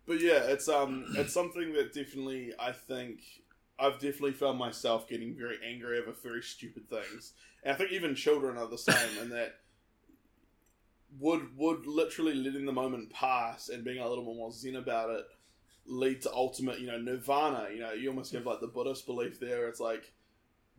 [0.08, 3.20] but yeah, it's um, it's something that definitely I think
[3.78, 8.16] I've definitely found myself getting very angry over very stupid things, and I think even
[8.16, 9.56] children are the same in that
[11.18, 15.10] would would literally letting the moment pass and being a little bit more zen about
[15.10, 15.26] it
[15.86, 17.68] lead to ultimate, you know, nirvana.
[17.74, 19.68] You know, you almost have like the Buddhist belief there.
[19.68, 20.14] It's like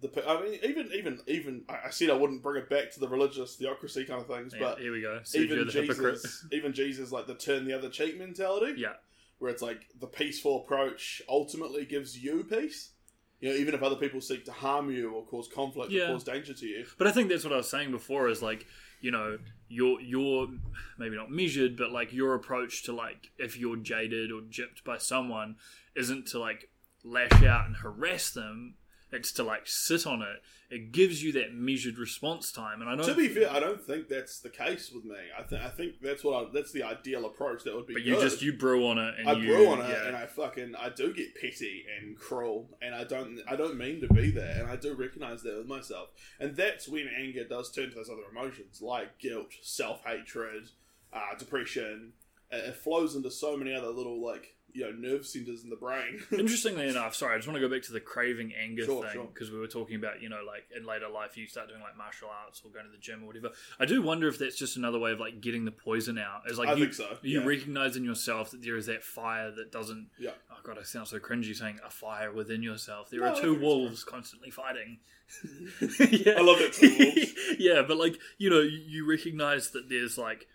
[0.00, 3.08] the I mean, even even even I said I wouldn't bring it back to the
[3.08, 5.20] religious theocracy kind of things, yeah, but here we go.
[5.24, 5.68] Sergio even.
[5.68, 8.80] Jesus, even Jesus, like the turn the other cheek mentality.
[8.80, 8.94] Yeah.
[9.38, 12.92] where it's like the peaceful approach ultimately gives you peace.
[13.40, 16.04] You know, even if other people seek to harm you or cause conflict Yeah.
[16.04, 16.84] or cause danger to you.
[16.98, 18.28] But I think that's what I was saying before.
[18.28, 18.66] Is like
[19.00, 19.38] you know
[19.70, 20.48] your your
[20.98, 24.98] maybe not measured, but like your approach to like if you're jaded or gypped by
[24.98, 25.56] someone
[25.94, 26.68] isn't to like
[27.04, 28.74] lash out and harass them.
[29.12, 30.42] It's to like sit on it.
[30.72, 33.06] It gives you that measured response time, and I don't.
[33.06, 35.16] To be fair, I don't think that's the case with me.
[35.36, 37.64] I, th- I think that's what I, that's the ideal approach.
[37.64, 37.94] That would be.
[37.94, 38.22] but you good.
[38.22, 40.06] just you brew on it, and I you, brew on it, yeah.
[40.06, 44.00] and I fucking I do get petty and cruel, and I don't I don't mean
[44.02, 47.72] to be there, and I do recognize that with myself, and that's when anger does
[47.72, 50.68] turn to those other emotions like guilt, self hatred,
[51.12, 52.12] uh, depression.
[52.52, 56.20] It flows into so many other little like you know nerve centers in the brain.
[56.30, 59.12] Interestingly enough, sorry, I just want to go back to the craving anger Sure, thing
[59.14, 59.24] sure.
[59.32, 61.96] because we were talking about, you know, like in later life you start doing like
[61.96, 63.50] martial arts or going to the gym or whatever.
[63.80, 66.42] I do wonder if that's just another way of like getting the poison out.
[66.46, 67.46] It's like I you, think so, You yeah.
[67.46, 70.08] recognize in yourself that there is that fire that doesn't.
[70.20, 70.30] Yeah.
[70.52, 73.10] Oh god, I sound so cringy saying a fire within yourself.
[73.10, 74.98] There No, are two wolves constantly fighting.
[76.10, 76.34] yeah.
[76.38, 76.72] I love it.
[76.74, 77.32] two wolves.
[77.58, 80.46] yeah, but like you know, you recognize that there's like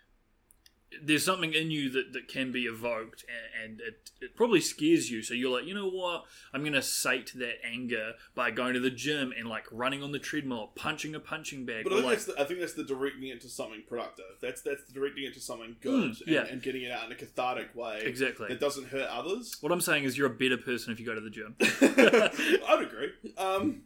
[1.02, 5.10] there's something in you that, that can be evoked and, and it, it probably scares
[5.10, 8.80] you so you're like you know what i'm gonna sate that anger by going to
[8.80, 11.96] the gym and like running on the treadmill or punching a punching bag But I
[11.96, 14.24] think, like that's the, I think that's the directing it to something productive.
[14.40, 17.16] That's that's directing it to something good Mm, and, and getting it out in a
[17.16, 19.56] cathartic way exactly that doesn't hurt others.
[19.60, 22.82] what i'm saying is you're a better person if you go to the gym I'd
[22.82, 23.10] agree.
[23.38, 23.82] Um,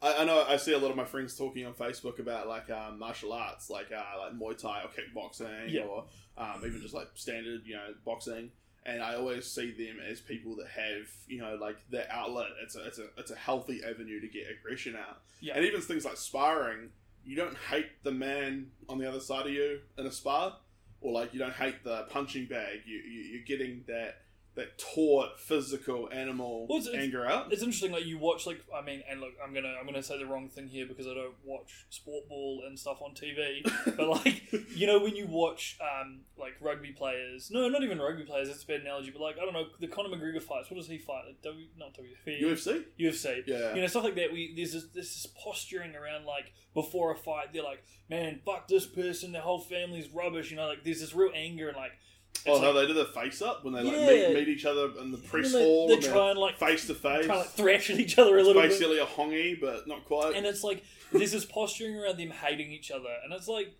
[0.00, 2.70] I, I know I see a lot of my friends talking on Facebook about like
[2.70, 5.82] um, martial arts, like uh, like Muay Thai or kickboxing, Yeah.
[5.82, 6.04] or
[6.38, 8.50] um, even just like standard, you know, boxing.
[8.86, 12.46] And I always see them as people that have, you know, like their outlet.
[12.62, 15.20] It's a, it's a, it's a healthy avenue to get aggression out.
[15.40, 15.54] Yeah.
[15.56, 16.90] And even things like sparring,
[17.24, 20.56] you don't hate the man on the other side of you in a spar,
[21.02, 22.80] or like you don't hate the punching bag.
[22.86, 24.22] You, you you're getting that
[24.58, 27.52] that taut physical animal Well, it's- it's- anger out.
[27.52, 30.18] it's interesting like you watch like i mean and look i'm gonna i'm gonna say
[30.18, 33.62] the wrong thing here because i don't watch sport ball and stuff on tv
[33.96, 34.42] but like
[34.74, 38.64] you know when you watch um like rugby players no not even rugby players it's
[38.64, 40.98] a bad analogy but like i don't know the conor mcgregor fights what does he
[40.98, 43.74] fight like w not wfp UFC, ufc yeah.
[43.74, 47.16] you know stuff like that we there's this, there's this posturing around like before a
[47.16, 51.00] fight they're like man fuck this person their whole family's rubbish you know like there's
[51.00, 53.82] this real anger and like it's Oh, like, they do the face up when they
[53.82, 54.28] like Yeah.
[54.28, 56.94] meet, meet each other in the press they, hall they try and like face to
[56.94, 57.26] face.
[57.26, 59.86] try and like thrash at each other a It's little bit basically a hongi, but
[59.88, 60.34] not quite.
[60.36, 63.74] and it's like there's this posturing around them hating each other, and it's like,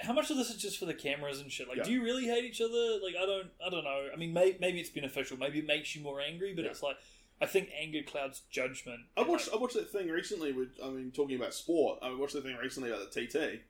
[0.00, 1.68] how much of this is just for the cameras and shit?
[1.68, 1.82] Like, Yeah.
[1.84, 2.98] do you really hate each other?
[3.02, 4.08] Like, I don't, I don't know.
[4.12, 5.36] I mean, may, maybe it's beneficial.
[5.36, 6.70] Maybe it makes you more angry, but Yeah.
[6.72, 6.96] it's like,
[7.40, 9.00] I think anger clouds judgment.
[9.16, 10.52] I watched like, I watched that thing recently.
[10.52, 13.60] With I mean, talking about sport, I watched that thing recently about the TT,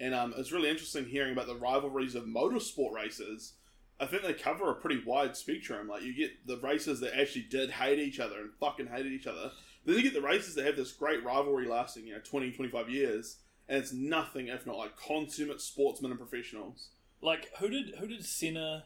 [0.00, 3.54] and um, it's really interesting hearing about the rivalries of motorsport races.
[4.00, 5.88] I think they cover a pretty wide spectrum.
[5.88, 9.26] Like you get the racers that actually did hate each other and fucking hated each
[9.26, 9.52] other,
[9.84, 12.88] Then you get the races that have this great rivalry lasting, you know, 20, 25
[12.90, 13.36] years,
[13.68, 16.88] and it's nothing if not like consummate sportsmen and professionals.
[17.20, 18.84] Like who did who did Senna?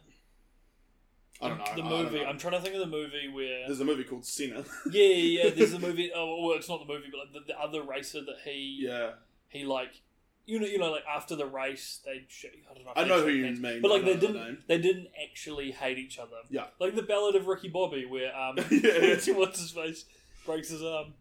[1.41, 1.65] I don't know.
[1.77, 2.21] The movie.
[2.21, 2.27] know.
[2.27, 3.67] I'm trying to think of the movie where.
[3.67, 4.65] There's a movie called Senna.
[4.91, 5.51] Yeah, yeah, yeah.
[5.51, 6.11] There's a movie.
[6.15, 9.13] Oh, well, it's not the movie, but like the, the other racer that he yeah,
[9.49, 10.03] he like.
[10.47, 12.25] You know, you know, like after the race, they.
[12.29, 12.93] Sh- I don't know.
[12.95, 13.83] I know who you hands, mean.
[13.83, 14.69] but like I they don't know the didn't.
[14.69, 16.37] They didn't actually hate each other.
[16.51, 16.67] Yeah.
[16.79, 19.17] Like the Ballad of Ricky Bobby, where um, Yeah.
[19.35, 20.05] what's his face
[20.45, 21.15] breaks his arm.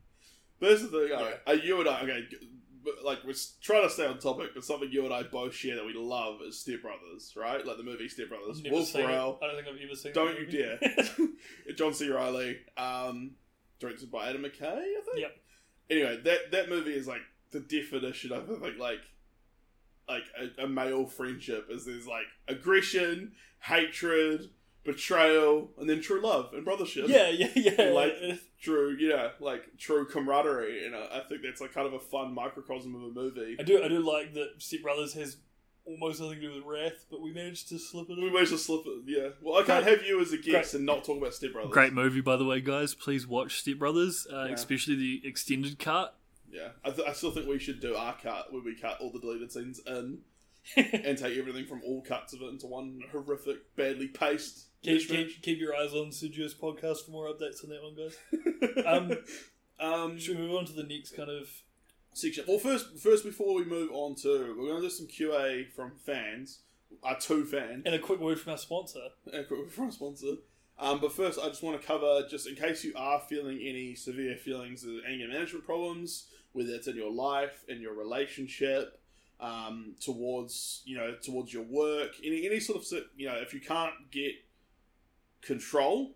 [0.59, 2.37] But here's the thing, alright, uh, you and I, okay, g-
[2.83, 5.53] but like we're s- trying to stay on topic, but something you and I both
[5.53, 7.65] share that we love is Step Brothers, right?
[7.65, 8.59] Like the movie Step Brothers.
[8.59, 9.05] I've never Will seen it.
[9.07, 10.11] Ferrell, I don't think I've ever seen.
[10.11, 10.13] It.
[10.15, 11.73] Don't the you movie.
[11.75, 12.09] John C.
[12.09, 13.31] Reilly, um,
[13.79, 15.17] directed by Adam McKay, I think.
[15.17, 15.37] Yep.
[15.89, 19.01] Anyway, that that movie is like the definition of I think like
[20.07, 20.23] like
[20.59, 24.49] a, a male friendship is there's like aggression, hatred,
[24.83, 27.07] betrayal, and then true love and brothership.
[27.07, 27.89] yeah, yeah, yeah.
[27.91, 31.99] Like- true, yeah, like true camaraderie, and I I think that's like kind of a
[31.99, 33.57] fun microcosm of a movie.
[33.59, 33.83] I do.
[33.83, 34.53] I do like that.
[34.59, 35.37] Step Brothers has
[35.85, 38.23] almost nothing to do with Wrath, but we managed to slip it In.
[38.23, 39.29] We managed to slip it, yeah.
[39.39, 41.71] Well, I can't have you as a guest and not talk about Step Brothers.
[41.71, 42.95] Great movie, by the way, guys.
[42.95, 44.53] Please watch Step Brothers, uh, Yeah.
[44.55, 46.17] especially the extended cut.
[46.55, 49.11] Yeah, I, th- I still think we should do our cut where we cut all
[49.11, 50.19] the deleted scenes in
[50.77, 54.67] and take everything from all cuts of it into one horrific, badly paced.
[54.81, 58.85] keep, keep, keep your eyes on Sergio's podcast for more updates on that one, guys.
[58.85, 59.11] Um,
[59.79, 61.47] um, Should we move on to the next kind of?
[62.13, 62.45] section.
[62.47, 65.91] Well, first, first before we move on to, we're going to do some QA from
[66.05, 66.61] fans,
[67.03, 69.01] our two fans, And a quick word from our sponsor.
[69.33, 70.35] and quick word from our sponsor.
[70.79, 73.95] Um, but first, I just want to cover, just in case you are feeling any
[73.95, 78.99] severe feelings of anger management problems, whether it's in your life, in your relationship,
[79.41, 83.59] um, towards you know, towards your work, any any sort of you know, if you
[83.59, 84.31] can't get
[85.41, 86.15] control,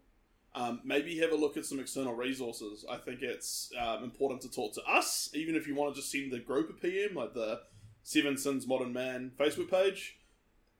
[0.55, 2.85] um, maybe have a look at some external resources.
[2.89, 6.11] I think it's um, important to talk to us, even if you want to just
[6.11, 7.61] send the group a PM, like the
[8.03, 10.17] Seven Sins Modern Man Facebook page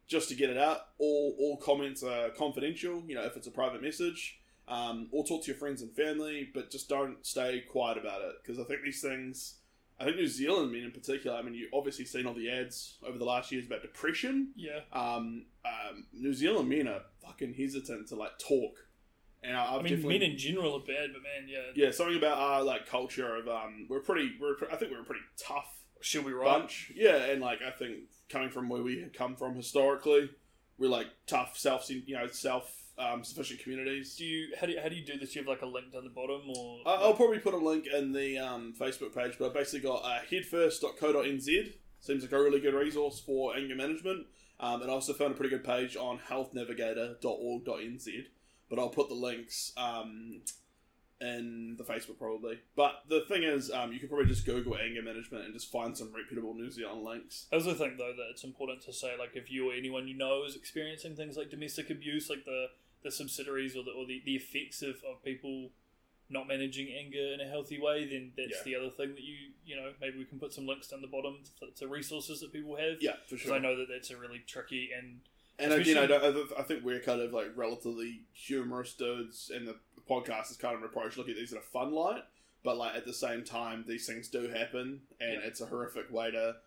[0.08, 0.88] just to get it out.
[0.98, 3.04] All all comments are confidential.
[3.06, 4.38] You know, if it's a private message,
[4.69, 8.36] um, or talk to your friends and family, but just don't stay quiet about it
[8.41, 9.55] because I think these things.
[9.99, 11.36] I think New Zealand men in particular.
[11.36, 14.53] I mean, you obviously seen all the ads over the last years about depression.
[14.55, 14.79] Yeah.
[14.93, 18.75] Um, um, New Zealand men are fucking hesitant to like talk,
[19.43, 21.71] and I, I've I mean, men in general are bad, but man, yeah.
[21.75, 24.32] yeah something about our like culture of um, we're pretty.
[24.39, 26.45] We're I think we're a pretty tough Should we right?
[26.45, 26.93] bunch.
[26.95, 30.29] Yeah, and like I think coming from where we come from historically,
[30.77, 34.15] we're like tough, self you know self um, sufficient communities.
[34.15, 35.31] Do you how do you, how do you do this?
[35.33, 36.79] Do you have like a link down the bottom or?
[36.85, 40.03] I- I'll probably put a link in the um, Facebook page, but I basically got
[40.03, 41.73] uh, headfirst.co.nz.
[42.01, 44.27] Seems like a really good resource for anger management.
[44.59, 48.25] Um, and I also found a pretty good page on healthnavigator.org.nz.
[48.69, 50.41] But I'll put the links um,
[51.21, 52.59] in the Facebook probably.
[52.75, 55.97] But the thing is, um, you can probably just Google anger management and just find
[55.97, 57.47] some reputable New Zealand links.
[57.51, 60.15] I also think though that it's important to say like if you or anyone you
[60.17, 62.67] know is experiencing things like domestic abuse, like the
[63.03, 65.69] the subsidiaries or the or the, the effects of, of people
[66.31, 68.63] not managing anger in a healthy way, then that's Yeah.
[68.65, 69.35] the other thing that you
[69.65, 71.39] you know maybe we can put some links down the bottom
[71.77, 72.97] to, resources that people have.
[73.01, 73.55] Yeah, for because sure.
[73.55, 75.21] I know that that's a really tricky and
[75.57, 79.75] And again, I, don't, I think we're kind of like relatively humorous dudes, and the
[80.09, 82.23] podcast is kind of an approach look at these in a fun light.
[82.63, 85.47] But like at the same time, these things do happen, and Yeah.
[85.47, 86.57] it's a horrific way to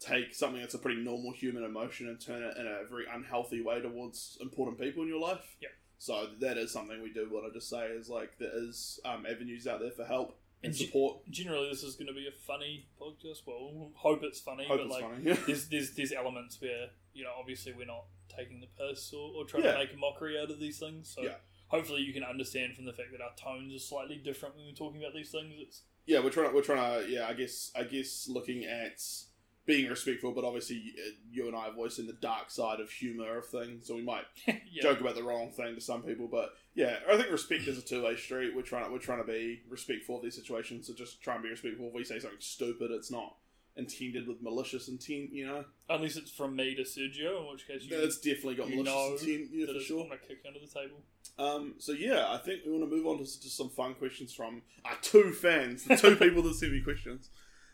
[0.00, 3.62] take something that's a pretty normal human emotion and turn it in a very unhealthy
[3.62, 5.56] way towards important people in your life.
[5.60, 5.68] Yeah.
[6.02, 9.24] So that is something we do want to just say is like there is um,
[9.24, 11.18] avenues out there for help and And support.
[11.30, 13.42] generally this is going to be a funny podcast.
[13.46, 15.38] Well, hope it's funny, Hope but it's like funny.
[15.46, 19.44] there's there's there's elements where you know obviously we're not taking the piss or, or
[19.44, 19.74] trying Yeah.
[19.74, 21.08] to make a mockery out of these things.
[21.14, 21.36] So Yeah.
[21.68, 24.72] hopefully you can understand from the fact that our tones are slightly different when we're
[24.72, 25.54] talking about these things.
[25.56, 26.48] It's yeah, we're trying.
[26.48, 27.08] To, we're trying to.
[27.08, 27.70] Yeah, I guess.
[27.76, 29.00] I guess looking at
[29.64, 33.38] being respectful, but obviously uh, you and I are voicing the dark side of humor
[33.38, 34.82] of things, so we might yeah.
[34.82, 36.28] joke about the wrong thing to some people.
[36.28, 38.54] But yeah, I think respect is a two way street.
[38.56, 38.86] We're trying.
[38.86, 40.86] To, we're trying to be respectful of these situations.
[40.86, 41.88] So just try and be respectful.
[41.88, 43.36] If we say something stupid, it's not
[43.76, 45.32] intended with malicious intent.
[45.32, 48.68] You know, Unless it's from me to Sergio, in which case you it's definitely got
[48.68, 49.50] malicious intent.
[49.52, 49.98] Yeah, for it's sure.
[49.98, 50.98] going to kick under the table.
[51.38, 54.34] Um, so yeah, I think we want to move on to, to some fun questions
[54.34, 57.30] from our two fans, the two people that sent me questions.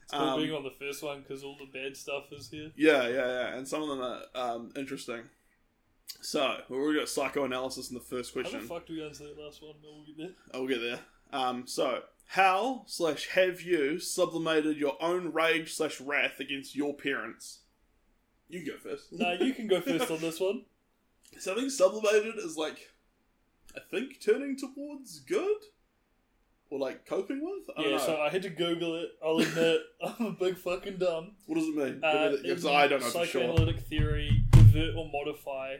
[0.08, 2.70] It's cool Um, being on the first one because all the bad stuff is here.
[2.76, 5.24] Yeah, yeah, yeah, and some of them are um, interesting.
[6.22, 8.54] So we've already got psychoanalysis in the first question.
[8.54, 9.74] How the fuck do we answer that last one?
[9.82, 10.30] No, we'll get there.
[10.54, 11.00] I'll get there.
[11.30, 17.58] Um, so how slash have you sublimated your own rage slash wrath against your parents?
[18.48, 19.12] You go first.
[19.12, 20.62] No, you can go first on this one.
[21.38, 22.92] So I think sublimated is like,
[23.76, 25.58] I think turning towards good.
[26.70, 27.76] Or like coping with.
[27.76, 27.98] I yeah, know.
[27.98, 29.08] so I had to Google it.
[29.24, 31.32] I'll admit, I'm a big fucking dumb.
[31.46, 32.00] what does it mean?
[32.02, 33.42] Uh, Because I don't know for sure.
[33.42, 35.76] Psychoanalytic theory, convert or modify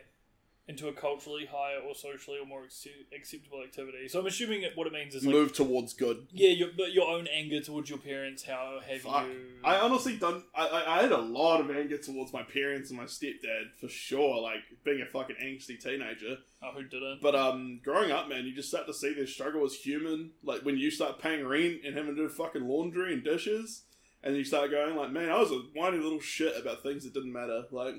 [0.69, 4.07] into a culturally higher or socially or more acceptable activity.
[4.07, 6.27] So I'm assuming that what it means is like, Move towards good.
[6.31, 8.43] yeah, your, but your own anger towards your parents.
[8.43, 9.25] How have Fuck.
[9.25, 9.35] you?
[9.63, 10.43] I honestly don't.
[10.55, 13.87] I, I, I had a lot of anger towards my parents and my stepdad for
[13.89, 14.41] sure.
[14.41, 16.37] Like being a fucking angsty teenager.
[16.63, 17.19] oh, who didn't?
[17.21, 20.31] But um, growing up, man, you just start to see their struggle as human.
[20.43, 23.83] Like when you start paying rent and having to do fucking laundry and dishes,
[24.23, 27.13] and you start going like, man, I was a whiny little shit about things that
[27.13, 27.63] didn't matter.
[27.71, 27.95] Like,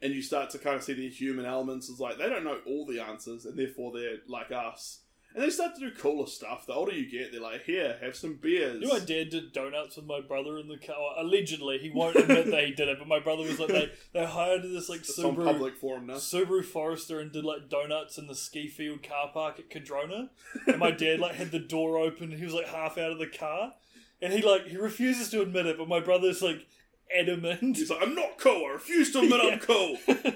[0.00, 2.58] and you start to kind of see the human elements as like they don't know
[2.66, 5.00] all the answers, and therefore they're like us.
[5.34, 6.66] And they start to do cooler stuff.
[6.66, 8.80] The older you get, they're like, here, have some beers.
[8.80, 10.96] You know, my dad did donuts with my brother in the car.
[11.18, 14.24] Allegedly, he won't admit that he did it, but my brother was like, they, they
[14.24, 16.14] hired this like it's Subaru public forum now.
[16.14, 20.30] Subaru Forester and did like donuts in the ski field car park at Cardrona.
[20.66, 23.18] And my dad like had the door open and he was like half out of
[23.18, 23.74] the car.
[24.22, 26.66] And he like he refuses to admit it, but my brother's like
[27.16, 27.76] adamant.
[27.76, 28.66] He's like, I'm not cool.
[28.68, 29.52] I refuse to admit Yeah.
[29.52, 29.96] I'm cool.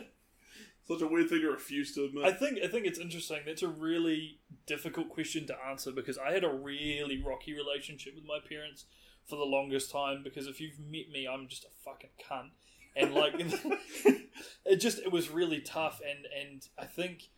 [0.89, 2.25] Such a weird thing to refuse to admit.
[2.25, 3.41] I think I think it's interesting.
[3.47, 8.25] That's a really difficult question to answer because I had a really rocky relationship with
[8.25, 8.87] my parents
[9.29, 10.23] for the longest time.
[10.25, 12.51] Because if you've met me, I'm just a fucking cunt,
[12.97, 13.35] and like
[14.67, 16.01] it just it was really tough.
[16.05, 17.29] And and I think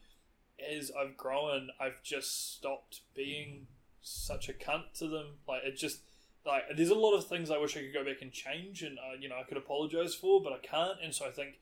[0.75, 3.67] as I've grown, I've just stopped being
[4.01, 5.39] such a cunt to them.
[5.47, 6.01] Like it just
[6.47, 8.99] like there's a lot of things I wish I could go back and change, and
[8.99, 10.99] uh, you know I could apologize for, but I can't.
[11.03, 11.55] And so I think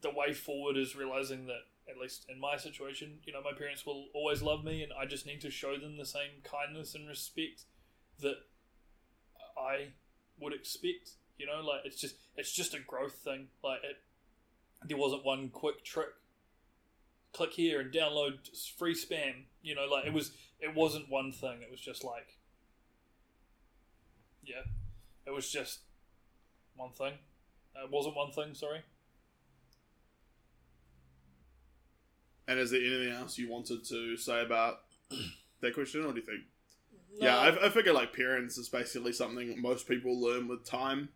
[0.00, 3.84] the way forward is realizing that at least in my situation, you know, my parents
[3.84, 7.06] will always love me, and I just need to show them the same kindness and
[7.06, 7.64] respect
[8.20, 8.36] that
[9.58, 9.88] I
[10.40, 11.10] would expect.
[11.38, 13.48] You know, like it's just it's just a growth thing.
[13.62, 13.96] Like it,
[14.86, 16.08] there wasn't one quick trick.
[17.32, 18.38] Click here and download
[18.78, 19.44] free spam.
[19.62, 20.32] You know, like it was.
[20.60, 21.58] It wasn't one thing.
[21.60, 22.38] It was just like,
[24.46, 24.62] yeah,
[25.26, 25.80] it was just
[26.76, 27.14] one thing.
[27.76, 28.54] Uh, It wasn't one thing.
[28.54, 28.80] Sorry.
[32.46, 34.80] and is there anything else you wanted to say about
[35.60, 36.40] that question, or do you think?
[37.18, 37.26] No.
[37.26, 41.08] Yeah, I, I figure like parents is basically something most people learn with time.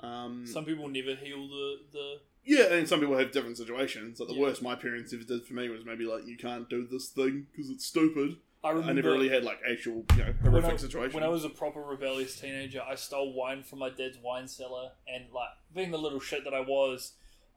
[0.00, 2.14] Um, Some people never heal the the.
[2.44, 4.18] yeah, and some people have different situations.
[4.18, 4.40] Like the Yeah.
[4.42, 7.46] worst my parents ever did for me was maybe like you can't do this thing
[7.52, 8.36] because it's stupid.
[8.64, 11.14] I remember I never really had like actual you know when horrific I, situation.
[11.14, 14.90] when I was a proper rebellious teenager, I stole wine from my dad's wine cellar,
[15.06, 17.12] and like being the little shit that I was,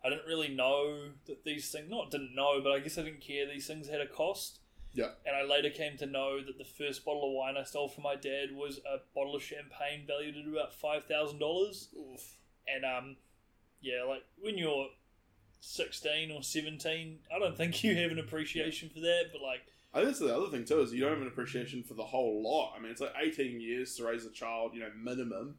[0.05, 1.89] I didn't really know that these things.
[1.89, 3.47] Not didn't know, but I guess I didn't care.
[3.47, 4.59] These things had a cost.
[4.93, 5.11] Yeah.
[5.25, 8.03] And I later came to know that the first bottle of wine I stole from
[8.03, 11.89] my dad was a bottle of champagne valued at about five thousand dollars.
[11.97, 12.37] Oof.
[12.67, 13.15] And um,
[13.81, 14.87] yeah, like when you're
[15.61, 19.29] sixteen or seventeen, I don't think you have an appreciation for that.
[19.31, 19.61] But like,
[19.93, 22.03] I think that's the other thing too is you don't have an appreciation for the
[22.05, 22.73] whole lot.
[22.77, 25.55] I mean, it's like eighteen years to raise a child, you know, minimum.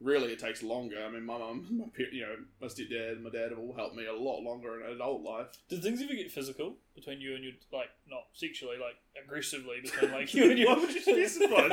[0.00, 0.96] Really, it takes longer.
[1.00, 3.72] I mean, my mum, my pa- you know, my stepdad, and my dad have all
[3.72, 5.46] helped me a lot longer in adult life.
[5.68, 10.10] did things ever get physical between you and your like not sexually, like aggressively between
[10.10, 10.74] like you and your?
[10.74, 11.68] Why would you specify?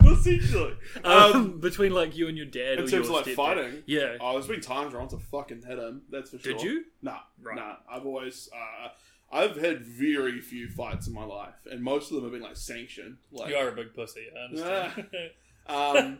[0.00, 0.76] Well, sexually.
[1.02, 3.34] um, between like you and your dad, in or terms of like stepdad.
[3.34, 3.82] fighting.
[3.86, 4.16] Yeah.
[4.20, 6.02] Oh, there's been times where I want to fucking hit him.
[6.08, 6.52] That's for sure.
[6.52, 6.84] Did you?
[7.02, 7.56] Nah, Right.
[7.56, 7.76] nah.
[7.90, 8.88] I've always, uh,
[9.32, 12.56] I've had very few fights in my life, and most of them have been like
[12.56, 13.16] sanctioned.
[13.32, 14.26] Like, You are a big pussy.
[14.34, 15.08] I understand.
[15.68, 16.18] Um,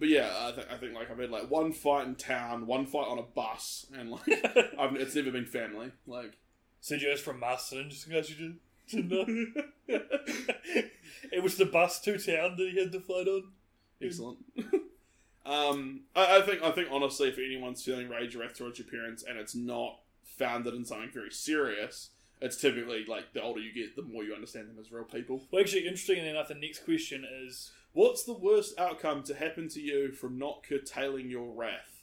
[0.00, 2.84] but yeah, I, th- I think like I've had like one fight in town, one
[2.84, 4.22] fight on a bus, and like
[4.78, 5.92] I've, it's never been family.
[6.04, 6.32] Like,
[6.82, 8.54] Sergio's from Masterton, just in case you
[8.88, 10.00] didn't know.
[11.30, 13.44] it was the bus to town that he had to fight on.
[14.02, 14.38] excellent.
[15.46, 18.88] um, I, I think I think honestly, if anyone's feeling rage or wrath towards your
[18.88, 22.10] parents, and it's not founded in something very serious,
[22.42, 25.46] it's typically like the older you get, the more you understand them as real people.
[25.50, 29.80] Well, actually, interestingly enough, the next question is What's the worst outcome to happen to
[29.80, 32.02] you from not curtailing your wrath?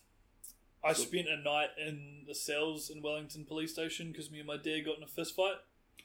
[0.84, 4.47] I So- spent a night in the cells in Wellington Police Station because me and
[4.47, 5.58] my dad got in a fist fight,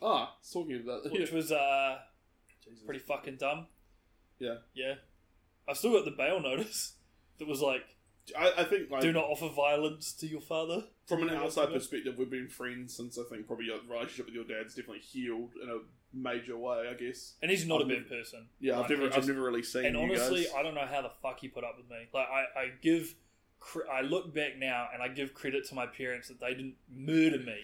[0.03, 1.35] Ah, talking about which yeah.
[1.37, 1.99] was uh,
[2.64, 2.83] Jesus.
[2.85, 3.66] pretty fucking dumb.
[4.38, 4.57] Yeah.
[4.75, 4.94] Yeah.
[5.68, 6.94] I still got the bail notice
[7.38, 7.83] that was like,
[8.38, 10.84] I, I think like do not offer violence to your father.
[11.06, 14.44] from an outside perspective, we've been friends since I think probably your relationship with your
[14.44, 15.78] dad's definitely healed in a
[16.16, 16.88] major way.
[16.90, 17.34] I guess.
[17.42, 18.46] And he's not a bad person.
[18.61, 19.84] Yeah, I've never, he I've just- never really seen.
[19.86, 20.53] And you honestly, guys.
[20.57, 22.07] I don't know how the fuck he put up with me.
[22.14, 23.14] Like, I, I give,
[23.61, 26.76] cre- I look back now and I give credit to my parents that they didn't
[26.94, 27.59] murder me.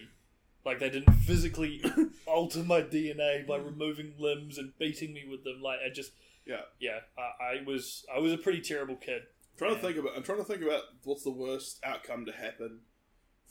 [0.63, 1.81] Like, they didn't physically
[2.27, 5.59] alter my DNA by removing limbs and beating me with them.
[5.63, 6.11] Like, I just,
[6.45, 6.61] Yeah.
[6.79, 9.23] yeah, I, I was, I was a pretty terrible kid.
[9.61, 10.17] I'm trying to think about.
[10.17, 12.79] I'm trying to think about what's the worst outcome to happen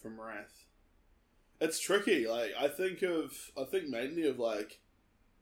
[0.03, 0.65] from wrath.
[1.61, 2.27] It's tricky.
[2.27, 4.81] Like I think of, I think mainly of like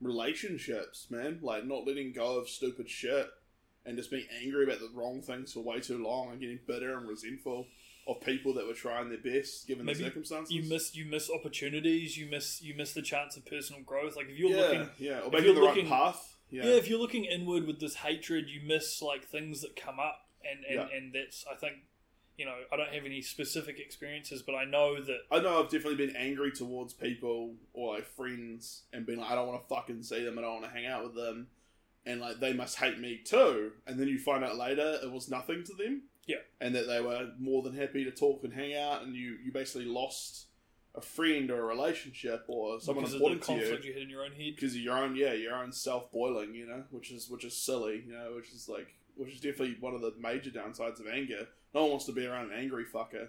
[0.00, 1.38] relationships, man.
[1.42, 3.28] Like not letting go of stupid shit
[3.86, 6.98] and just being angry about the wrong things for way too long and getting bitter
[6.98, 7.66] and resentful
[8.06, 10.50] of people that were trying their best given Maybe the circumstances.
[10.54, 12.16] You miss you miss opportunities.
[12.16, 14.16] You miss you miss the chance of personal growth.
[14.16, 16.36] Like if you're yeah, looking, yeah, or making the looking- right path.
[16.50, 16.64] yeah.
[16.64, 16.72] Yeah.
[16.76, 20.64] if you're looking inward with this hatred, you miss like things that come up, and
[20.64, 20.96] and, Yeah.
[20.96, 21.76] and that's I think,
[22.36, 25.70] you know, I don't have any specific experiences, but I know that I know I've
[25.70, 29.68] definitely been angry towards people or like friends and been like, I don't want to
[29.74, 31.48] fucking see them, I don't want to hang out with them,
[32.06, 33.72] and like they must hate me too.
[33.86, 36.02] And then you find out later it was nothing to them.
[36.26, 36.36] Yeah.
[36.60, 39.50] And that they were more than happy to talk and hang out, and you you
[39.52, 40.44] basically lost
[40.94, 44.10] a friend or a relationship or someone because important to you conflict you had in
[44.10, 44.54] your own head.
[44.56, 47.56] because of your own yeah your own self boiling you know which is which is
[47.56, 48.88] silly you know which is like
[49.18, 52.24] which is definitely one of the major downsides of anger no one wants to be
[52.26, 53.28] around an angry fucker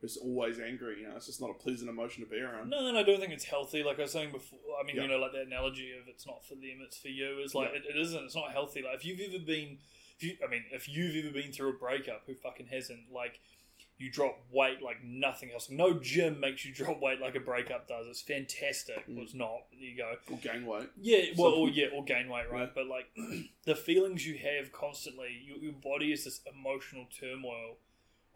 [0.00, 2.86] who's always angry you know it's just not a pleasant emotion to be around No,
[2.86, 3.82] and I don't think it's healthy.
[3.82, 5.02] Like I was saying before, I mean, Yeah.
[5.02, 7.38] you know, like that analogy of it's not for them, it's for you.
[7.40, 7.78] Is like Yeah.
[7.78, 8.24] it, it isn't.
[8.24, 8.82] It's not healthy.
[8.82, 9.78] Like if you've ever been,
[10.18, 13.10] if you, I mean, if you've ever been through a breakup, who fucking hasn't?
[13.12, 13.40] Like
[13.96, 15.70] you drop weight like nothing else.
[15.70, 18.06] No gym makes you drop weight like a breakup does.
[18.06, 19.08] It's fantastic.
[19.08, 19.14] Mm.
[19.16, 19.66] Well, it's not.
[19.72, 20.14] There you go.
[20.30, 22.62] or gain weight Yeah, well, or, yeah, or gain weight, right?
[22.62, 22.66] Yeah.
[22.74, 23.06] But like
[23.64, 27.76] the feelings you have constantly, your, your body is this emotional turmoil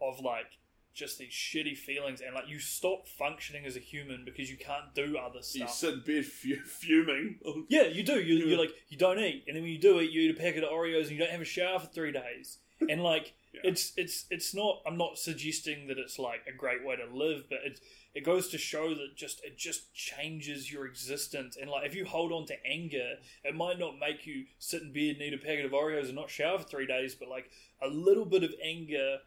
[0.01, 0.59] of like
[0.95, 4.95] just these shitty feelings, and like you stop functioning as a human because you can't
[4.95, 5.69] do other stuff.
[5.69, 7.39] you sit in bed fu- fuming
[7.69, 8.21] Yeah, you do.
[8.21, 10.41] You, you're like you don't eat, and then when you do eat, you eat a
[10.41, 12.59] packet of Oreos, and you don't have a shower for three days.
[12.89, 14.83] And like It's it's it's not.
[14.87, 17.81] I'm not suggesting that it's like a great way to live, but it
[18.15, 21.57] it goes to show that just it just changes your existence.
[21.61, 24.93] And like if you hold on to anger, it might not make you sit in
[24.93, 27.51] bed eat a packet of Oreos and not shower for three days, but like
[27.83, 29.19] a little bit of anger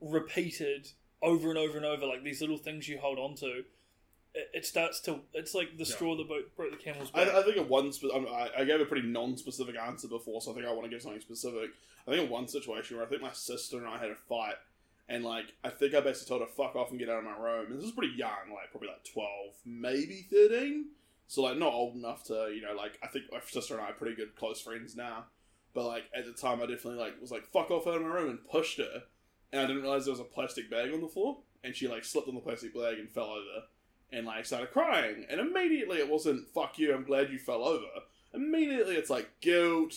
[0.00, 0.90] repeated
[1.22, 3.64] over and over and over, like these little things you hold on to.
[4.34, 5.20] It, it starts to.
[5.32, 7.28] It's like the straw that broke, broke the camel's back.
[7.28, 7.92] I, I think of one.
[7.92, 10.84] Spe- I, I I gave a pretty non-specific answer before, so I think I want
[10.84, 11.70] to give something specific.
[12.06, 14.56] I think of one situation where I think my sister and I had a fight,
[15.08, 17.36] and like I think I basically told her fuck off and get out of my
[17.36, 17.66] room.
[17.66, 20.86] And this was pretty young, like probably like twelve, maybe thirteen.
[21.26, 23.90] So like not old enough to you know like I think my sister and I
[23.90, 25.26] are pretty good close friends now.
[25.74, 28.08] But like at the time, I definitely like was like fuck off out of my
[28.08, 29.04] room and pushed her,
[29.52, 32.04] and I didn't realize there was a plastic bag on the floor, and she like
[32.04, 33.66] slipped on the plastic bag and fell over
[34.14, 35.26] and like started crying.
[35.28, 37.86] And immediately it wasn't "fuck you, I'm glad you fell over."
[38.32, 39.94] Immediately it's like guilt,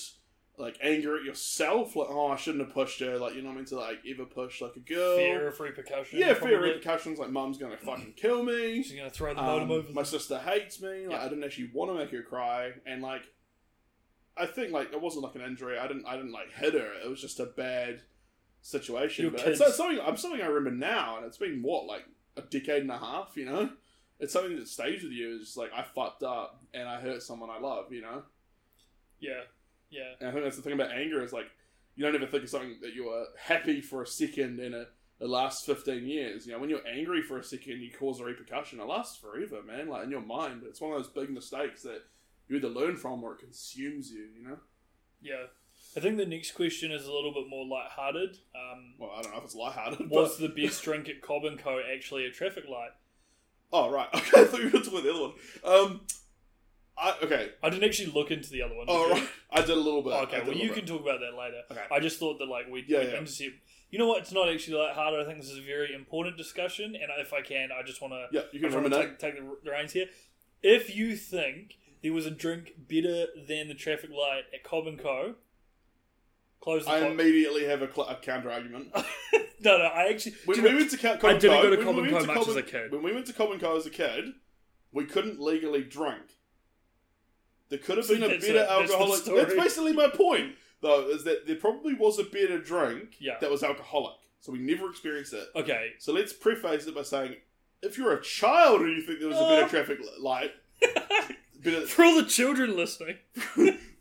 [0.57, 3.67] like anger at yourself, like oh I shouldn't have pushed her, like you're not meant
[3.69, 5.17] to like ever push like a girl.
[5.17, 6.19] fear of repercussions.
[6.19, 8.83] yeah, fear of repercussions, like mum's gonna fucking kill me.
[8.83, 9.91] She's gonna throw the Um, modem over.
[9.93, 11.07] my the- sister hates me.
[11.07, 11.25] Like Yeah.
[11.25, 13.23] I didn't actually want to make her cry, and like
[14.35, 15.79] I think like it wasn't like an injury.
[15.79, 16.91] I didn't I didn't like hit her.
[17.03, 18.01] It was just a bad
[18.61, 19.23] situation.
[19.23, 21.85] Your but kids- it's, it's something I'm something I remember now, and it's been what
[21.85, 22.05] like
[22.35, 23.31] a decade and a half.
[23.35, 23.69] You know,
[24.19, 25.35] it's something that stays with you.
[25.35, 27.91] It's just like I fucked up and I hurt someone I love.
[27.91, 28.23] You know,
[29.19, 29.41] yeah,
[29.89, 31.47] yeah, and I think that's the thing about anger is like
[31.95, 34.85] you don't ever think of something that you were happy for a second in a
[35.19, 36.45] the last 15 years.
[36.45, 38.79] You know, when you're angry for a second, you cause a repercussion.
[38.79, 39.87] It lasts forever, man.
[39.87, 42.03] Like in your mind, it's one of those big mistakes that
[42.47, 44.27] you either learn from or it consumes you.
[44.37, 44.57] You know.
[45.21, 45.45] yeah.
[45.95, 48.37] I think the next question is a little bit more lighthearted.
[48.53, 50.09] Um, Well, I don't know if it's lighthearted.
[50.09, 52.91] was the best drink at Cobb Co actually a traffic light?
[53.71, 54.07] Oh right.
[54.15, 55.33] Okay, I thought you were talking about the other one.
[55.65, 56.01] Um.
[56.99, 57.49] I okay.
[57.61, 58.85] I didn't actually look into the other one.
[58.89, 59.27] Oh right.
[59.51, 60.13] I did a little bit.
[60.13, 61.61] Oh, I okay, did a well, you little can talk about that later.
[61.71, 61.83] Okay.
[61.91, 63.17] I just thought that, like, we'd, Yeah, we'd yeah.
[63.19, 63.51] intercept.
[63.91, 64.19] You know what?
[64.21, 65.13] It's not actually that hard.
[65.13, 68.13] I think this is a very important discussion, and if I can, I just want
[68.13, 70.07] to Yeah, you can take, take the, the reins here.
[70.63, 74.97] If you think there was a drink better than the traffic light at Cobb and
[74.99, 75.35] Co,
[76.59, 78.89] close the I immediately have a, cl- a counter argument.
[79.61, 80.35] no, no, I actually.
[80.45, 81.85] When do we you know- went to Co- I and didn't Co, go to when
[81.85, 82.91] Cobb we and went Co much Cobb as a and- kid.
[82.91, 84.25] When we went to Cobb and Co as a kid,
[84.91, 86.23] we couldn't legally drink.
[87.69, 88.59] There could have been a That's better.
[88.59, 89.19] That's the alcoholic.
[89.23, 89.39] story.
[89.43, 93.37] That's basically my point, though, is that there probably was a better drink Yeah.
[93.41, 94.15] that was alcoholic.
[94.39, 95.47] So we never experienced it.
[95.55, 97.35] Okay, So let's preface it by saying,
[97.83, 99.49] if you're a child and you think there was a Oh.
[99.55, 100.51] better traffic li- light,
[101.61, 103.17] better, for all the children listening,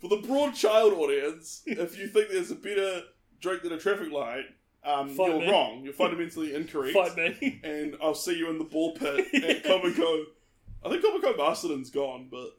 [0.08, 3.02] for the broad child audience, if you think there's a better
[3.40, 4.44] drink than a traffic light,
[4.84, 5.50] um, Fight you're me.
[5.50, 5.82] wrong.
[5.84, 6.94] You're fundamentally incorrect.
[6.94, 7.60] fight me.
[7.64, 10.24] and I'll see you in the ball pit at Cobb and Co.
[10.84, 12.50] I think Cobb and Co Masterton's gone, but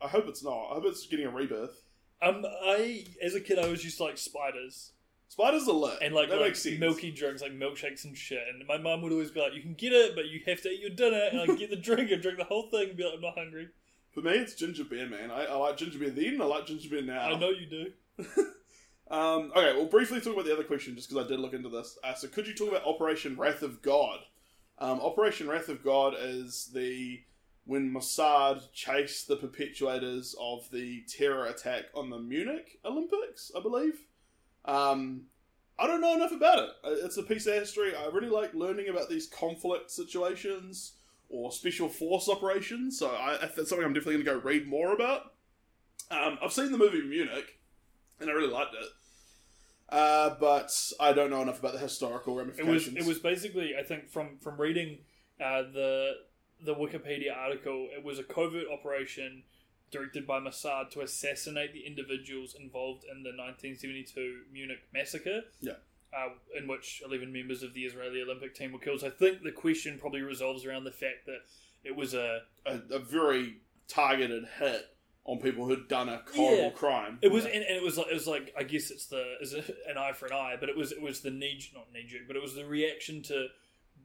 [0.00, 0.70] I hope it's not.
[0.70, 1.82] I hope it's getting a rebirth.
[2.22, 4.92] Um, I as a kid I was used to like spiders
[5.30, 6.80] Spiders are lit, and like, that like makes sense.
[6.80, 8.40] milky drinks, like milkshakes and shit.
[8.48, 10.70] And my mum would always be like, "You can get it, but you have to
[10.70, 13.04] eat your dinner." And I get the drink and drink the whole thing and be
[13.04, 13.68] like, "I'm not hungry."
[14.12, 15.30] For me, it's ginger beer, man.
[15.30, 16.40] I, I like ginger beer then.
[16.40, 17.20] I like ginger beer now.
[17.20, 18.44] I know you do.
[19.10, 21.70] Um, okay, we'll briefly talk about the other question just because I did look into
[21.70, 21.98] this.
[22.04, 24.18] Uh, so, could you talk about Operation Wrath of God?
[24.78, 27.20] Um, Operation Wrath of God is the
[27.64, 34.00] when Mossad chased the perpetuators of the terror attack on the Munich Olympics, I believe.
[34.64, 35.22] Um,
[35.78, 36.70] I don't know enough about it.
[36.84, 37.94] Uh, It's a piece of history.
[37.94, 40.97] I really like learning about these conflict situations
[41.28, 42.98] or special force operations.
[42.98, 45.32] So I, that's something I'm definitely going to go read more about.
[46.10, 47.58] Um, I've seen the movie Munich,
[48.20, 48.88] and I really liked it.
[49.90, 50.70] Uh, but
[51.00, 52.96] I don't know enough about the historical It was ramifications.
[52.96, 54.98] it was basically I think from from reading
[55.42, 56.12] uh, the
[56.62, 59.44] the Wikipedia article, it was a covert operation
[59.90, 65.42] directed by Mossad to assassinate the individuals involved in the 1972 Munich massacre.
[65.60, 65.74] Yeah.
[66.16, 69.00] Uh, in which 11 members of the Israeli Olympic team were killed.
[69.00, 71.40] So I think the question probably resolves around the fact that
[71.84, 74.86] it was a a, a very targeted hit
[75.24, 76.70] on people who'd done a horrible Yeah.
[76.70, 77.18] crime.
[77.20, 79.52] It was, and, and it was like it was like I guess it's the is
[79.52, 82.22] an eye for an eye, but it was it was the knee not knee jerk,
[82.26, 83.48] but it was the reaction to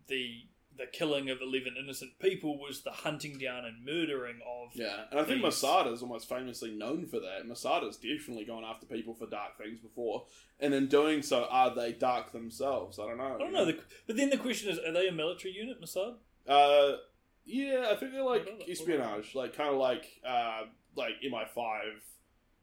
[0.08, 0.42] the
[0.78, 5.20] the killing of eleven innocent people was the hunting down and murdering of Yeah, and
[5.20, 7.46] I think These- Mossad is almost famously known for that.
[7.48, 10.26] Mossad's definitely gone after people for dark things before,
[10.60, 13.00] and in doing so, are they dark themselves?
[13.00, 13.36] I don't know.
[13.36, 13.66] I don't know.
[13.66, 16.16] The, but then the question is, are they a military unit, Mossad?
[16.48, 16.98] Uh,
[17.46, 20.64] yeah, I think they're like they- espionage, like kind of like uh,
[20.96, 21.82] like MI5.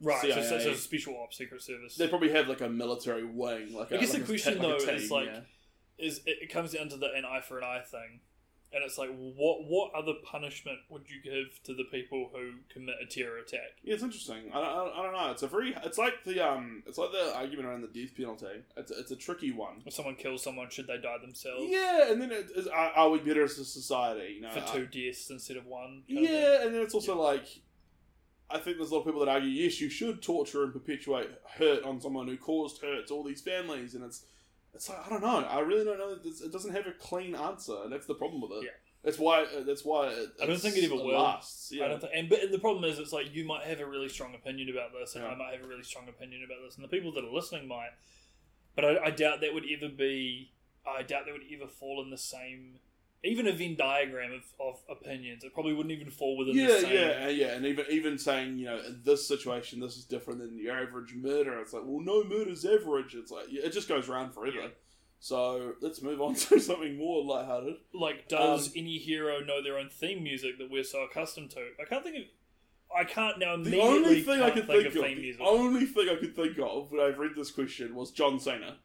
[0.02, 0.64] Right, so, so, CIA.
[0.64, 1.94] so special ops, secret service.
[1.96, 3.74] They probably have like a military wing.
[3.74, 5.40] Like I a- guess like the a question, ta- like a though, is, like, yeah.
[6.00, 8.20] Is it, it comes down to the an eye for an eye thing,
[8.72, 12.96] and it's like, what what other punishment would you give to the people who commit
[13.02, 13.78] a terror attack?
[13.82, 14.50] Yeah, it's interesting.
[14.54, 15.30] I, I, I don't know.
[15.32, 15.74] It's a very.
[15.84, 16.82] It's like the um.
[16.86, 18.64] It's like the argument around the death penalty.
[18.76, 19.82] It's it's a tricky one.
[19.86, 21.66] If someone kills someone, should they die themselves?
[21.68, 24.34] Yeah, and then it is, are, are we better as a society?
[24.36, 26.04] You know, for two deaths instead of one.
[26.08, 26.30] kind of.
[26.30, 27.46] Yeah, and then it's also like,
[28.48, 31.28] I think there's a lot of people that argue, yes, you should torture and perpetuate
[31.56, 34.24] hurt on someone who caused hurt to all these families, and it's,
[34.74, 35.38] it's like I don't know.
[35.48, 36.16] I really don't know.
[36.24, 38.64] It doesn't have a clean answer, and that's the problem with it.
[38.64, 38.70] Yeah.
[39.02, 39.44] That's why.
[39.44, 40.08] uh, That's why.
[40.08, 41.18] It, I don't think it it's- ever will.
[41.22, 41.72] lasts.
[41.72, 41.86] Yeah.
[41.86, 43.86] I don't think, and but and the problem is, it's like you might have a
[43.86, 45.30] really strong opinion about this, and Yeah.
[45.30, 47.66] I might have a really strong opinion about this, and the people that are listening
[47.66, 47.90] might.
[48.76, 50.52] But I, I doubt that would ever be.
[50.86, 52.78] I doubt that would ever fall in the same,
[53.22, 55.44] even a Venn diagram of, of opinions.
[55.44, 56.92] It probably wouldn't even fall within yeah, the same.
[56.94, 60.58] yeah, yeah, and even even saying you know in this situation this is different than
[60.58, 61.58] your average murder.
[61.60, 63.14] It's like well, no murder's average.
[63.14, 64.56] It's like it just goes around forever.
[64.60, 64.68] Yeah.
[65.22, 67.74] So let's move on to something more lighthearted.
[67.92, 71.60] Like, does Um, any hero know their own theme music that we're so accustomed to?
[71.80, 72.22] I can't think of.
[72.98, 75.42] I can't now The immediately only thing I could think, think, of of, the music.
[75.44, 78.78] only thing I could think of when I read this question was John Cena.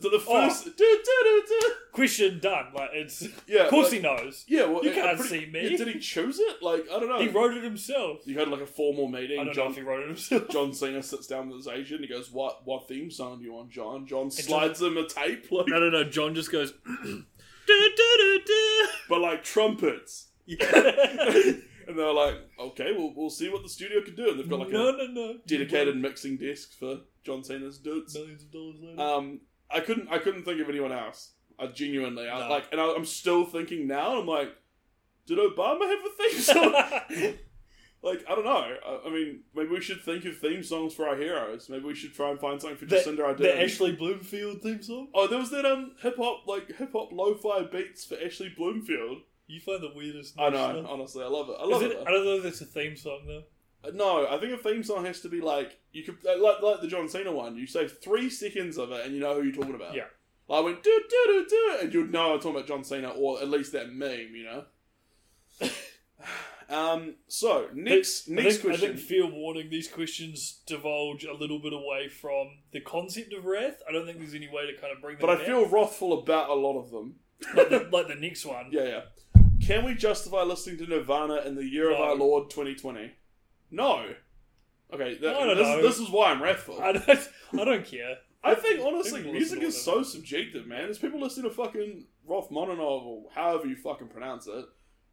[0.00, 0.48] So the Oh.
[0.48, 0.68] first,
[1.92, 2.66] Question done.
[2.74, 3.26] Like it's.
[3.46, 4.44] yeah, Of course like, he knows.
[4.48, 4.64] yeah.
[4.66, 5.68] Well, You can't pretty- see me.
[5.70, 6.62] yeah, did he choose it?
[6.62, 7.18] Like I don't know.
[7.20, 8.20] He wrote it himself.
[8.24, 9.40] you had like a formal meeting.
[9.40, 10.48] I don't John, know if he wrote it himself.
[10.48, 12.00] John Cena sits down with his agent.
[12.02, 15.50] He goes, "What what theme song do you want, John?" John slides him a tape,
[15.50, 16.04] like, No, no, no.
[16.04, 16.72] John just goes.
[16.72, 17.24] "Du,
[17.66, 20.28] du, du, du." but like trumpets.
[21.88, 24.60] And they're like, "Okay, we'll we'll see what the studio can do." And they've got
[24.60, 25.34] like no, a no, no.
[25.46, 28.14] dedicated mixing desk for John Cena's dudes.
[28.14, 29.00] Millions of dollars later.
[29.02, 29.40] Um,
[29.72, 30.08] I couldn't.
[30.10, 31.32] I couldn't think of anyone else.
[31.58, 32.48] I genuinely, I, No.
[32.48, 34.18] like, and I, I'm still thinking now.
[34.18, 34.48] I'm like,
[35.26, 36.72] did Obama have a theme song?
[38.02, 38.76] like, I don't know.
[38.86, 41.68] I, I mean, maybe we should think of theme songs for our heroes.
[41.68, 43.38] Maybe we should try and find something for The- Jacinda Ardern.
[43.38, 45.08] the Ashley Bloomfield theme song.
[45.14, 49.18] oh, there was that um hip hop like hip hop lo-fi beats for Ashley Bloomfield.
[49.46, 50.38] You find the weirdest.
[50.38, 50.72] I know.
[50.80, 50.86] stuff.
[50.88, 51.56] Honestly, I love it.
[51.60, 51.98] I love it, it.
[52.06, 53.42] I don't know if it's a theme song though.
[53.94, 56.80] No, I think a theme song has to be like you could uh, like like
[56.80, 57.56] the John Cena one.
[57.56, 59.94] You say three seconds of it, and you know who you're talking about.
[59.94, 60.04] Yeah.
[60.48, 63.10] Like I went do do do do, and you'd know I'm talking about John Cena,
[63.10, 64.34] or at least that meme.
[64.34, 64.64] You
[65.60, 65.70] know.
[66.68, 67.14] um.
[67.28, 68.96] So next I next think, I question.
[68.96, 69.70] think fair warning.
[69.70, 73.82] These questions divulge a little bit away from the concept of wrath.
[73.88, 75.26] I don't think there's any way to kind of bring them.
[75.26, 75.46] but I back.
[75.46, 77.14] feel wrathful about a lot of them.
[77.56, 78.66] like the, like the next one.
[78.70, 79.00] Yeah, yeah.
[79.66, 83.12] Can we justify listening to Nirvana in the year of our Lord 2020?
[83.70, 84.06] No.
[84.92, 85.82] Okay, that, I don't this, know.
[85.82, 86.80] this is why I'm wrathful.
[86.82, 87.28] I don't.
[87.60, 88.16] I don't care.
[88.42, 90.04] I think honestly, People music to is whatever.
[90.04, 90.84] so subjective, man.
[90.84, 94.64] There's people listening to fucking Rachmaninoff or however you fucking pronounce it.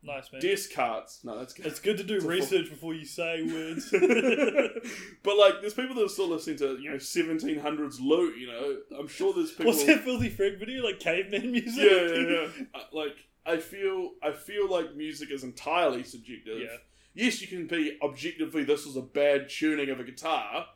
[0.01, 0.41] Nice man.
[0.41, 1.26] Descartes.
[1.26, 1.66] No, that's good.
[1.66, 3.89] It's good to do a research before you say words.
[5.24, 8.38] but like, there's people that are still listening to you know 1700s lute.
[8.38, 9.66] You know, I'm sure there's people.
[9.74, 10.84] What's that filthy Frank video?
[10.84, 11.84] Like caveman music?
[11.84, 12.66] yeah, yeah, yeah.
[12.74, 16.60] Uh, Like, I feel, I feel like music is entirely subjective.
[16.62, 16.78] Yeah.
[17.18, 20.68] Yes, you can be objectively, this was a bad tuning of a guitar,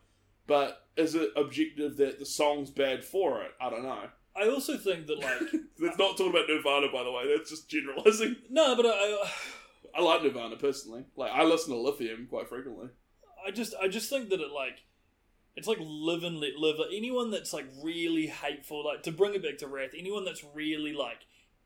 [0.47, 3.51] but is it objective that the song's bad for it?
[3.61, 4.09] I don't know.
[4.35, 5.39] I also think that like
[5.79, 7.27] That's not talking about Nirvana, by the way.
[7.27, 8.37] That's just generalizing.
[8.49, 9.27] no, but I, uh,
[9.95, 11.05] I like Nirvana personally.
[11.15, 12.87] Like, I listen to Lithium quite frequently.
[13.45, 14.83] I just I just think that it like
[15.55, 16.79] it's like live and let live.
[16.79, 20.43] Like anyone that's like really hateful, like to bring it back to wrath, anyone that's
[20.55, 21.19] really like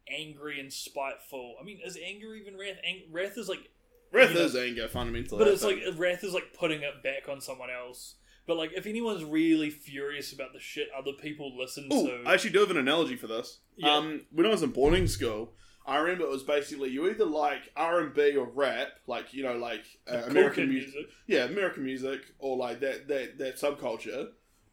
[0.10, 1.56] angry and spiteful.
[1.60, 2.78] I mean, is anger even wrath?
[2.84, 3.70] Ang- wrath is like
[4.12, 5.40] Wrath you know, is anger fundamentally.
[5.40, 8.16] but it's like wrath is like putting it back on someone else.
[8.48, 12.34] But like, if anyone's really furious about the shit other people listen Ooh, to, I
[12.34, 13.60] actually do have an analogy for this.
[13.76, 13.96] Yeah.
[13.96, 15.54] Um, when I was in boarding school,
[15.86, 19.44] I remember it was basically you either like R and B or rap, like you
[19.44, 21.12] know, like uh, American music, music.
[21.28, 24.30] yeah, American music, or like that that that subculture,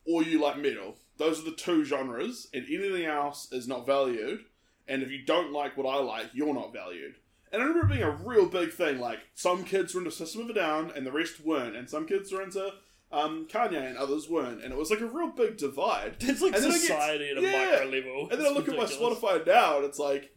[0.06, 0.96] or you like metal.
[1.18, 4.44] Those are the two genres, and anything else is not valued.
[4.88, 7.14] And if you don't like what I like, you're not valued.
[7.52, 8.98] And I remember it being a real big thing.
[8.98, 12.06] Like some kids were into System of a Down, and the rest weren't, and some
[12.06, 12.72] kids were into
[13.12, 16.16] um, Kanye, and others weren't, and it was like a real big divide.
[16.20, 17.70] It's like And I get- society at a yeah.
[17.70, 18.28] micro level.
[18.30, 18.84] And then I It's look at my.
[18.84, 20.30] Spotify now, and it's like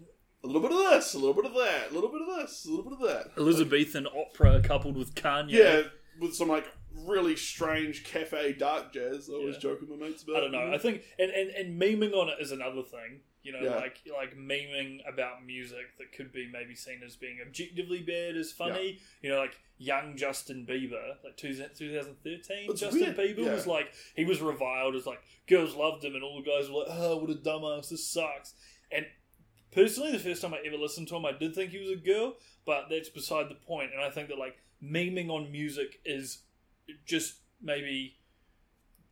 [0.43, 2.65] a little bit of this, a little bit of that, a little bit of this,
[2.65, 3.31] a little bit of that.
[3.39, 5.51] Elizabethan opera coupled with Kanye.
[5.51, 5.81] Yeah,
[6.19, 6.65] with some like
[7.05, 9.29] really strange cafe dark jazz.
[9.29, 9.59] I always Yeah.
[9.61, 10.35] joke with my mates about.
[10.35, 10.73] I don't know.
[10.73, 13.21] I think and, and, and memeing on it is another thing.
[13.45, 13.75] You know, Yeah.
[13.75, 18.51] like like memeing about music that could be maybe seen as being objectively bad is
[18.51, 18.99] funny.
[19.21, 23.53] You know, like young Justin Bieber, like two- 2013, It's Justin weird, Bieber yeah.
[23.53, 26.79] was like he was reviled as like girls loved him and all the guys were
[26.79, 28.55] like, oh, what a dumbass, this sucks.
[28.91, 29.05] And
[29.71, 31.95] personally, the first time I ever listened to him, I did think he was a
[31.97, 33.91] girl, but that's beside the point.
[33.93, 36.41] And I think that like memeing on music is
[37.05, 38.17] just maybe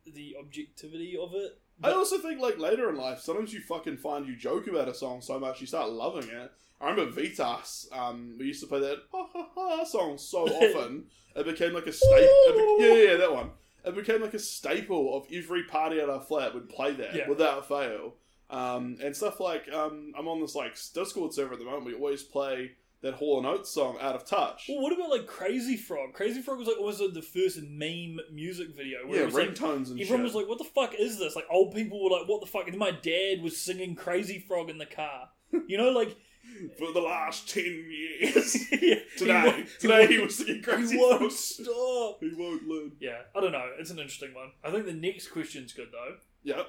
[0.06, 1.60] the objectivity of it.
[1.82, 4.94] I also think like later in life, sometimes you fucking find you joke about a
[4.94, 6.52] song so much you start loving it.
[6.80, 7.86] I remember Vitas.
[7.96, 11.04] Um, we used to play that ha ha ha song so often
[11.34, 12.18] it became like a staple.
[12.18, 13.50] Be- yeah, yeah, that one.
[13.84, 17.28] It became like a staple of every party at our flat would play that Yeah.
[17.28, 18.14] without fail.
[18.50, 21.86] Um, and stuff like um, I'm on this like Discord server at the moment.
[21.86, 22.72] We always play
[23.04, 26.12] that Hall and Oates song, "Out of Touch." Well, what about like Crazy Frog?
[26.14, 29.34] Crazy Frog was like almost like the first meme music video where yeah, it was
[29.34, 30.22] like ringtones and everyone shit.
[30.24, 32.66] was like, "What the fuck is this?" Like old people were like, "What the fuck?"
[32.66, 35.28] And my dad was singing Crazy Frog in the car.
[35.68, 36.16] You know, like
[36.78, 38.72] for the last ten years.
[38.72, 40.96] yeah, Today, he today he won't- was singing he crazy.
[40.98, 41.30] won't Frog.
[41.32, 42.18] stop.
[42.20, 42.92] He won't learn.
[43.00, 43.68] Yeah, I don't know.
[43.78, 44.50] It's an interesting one.
[44.64, 46.16] I think the next question's good though.
[46.42, 46.66] Yep.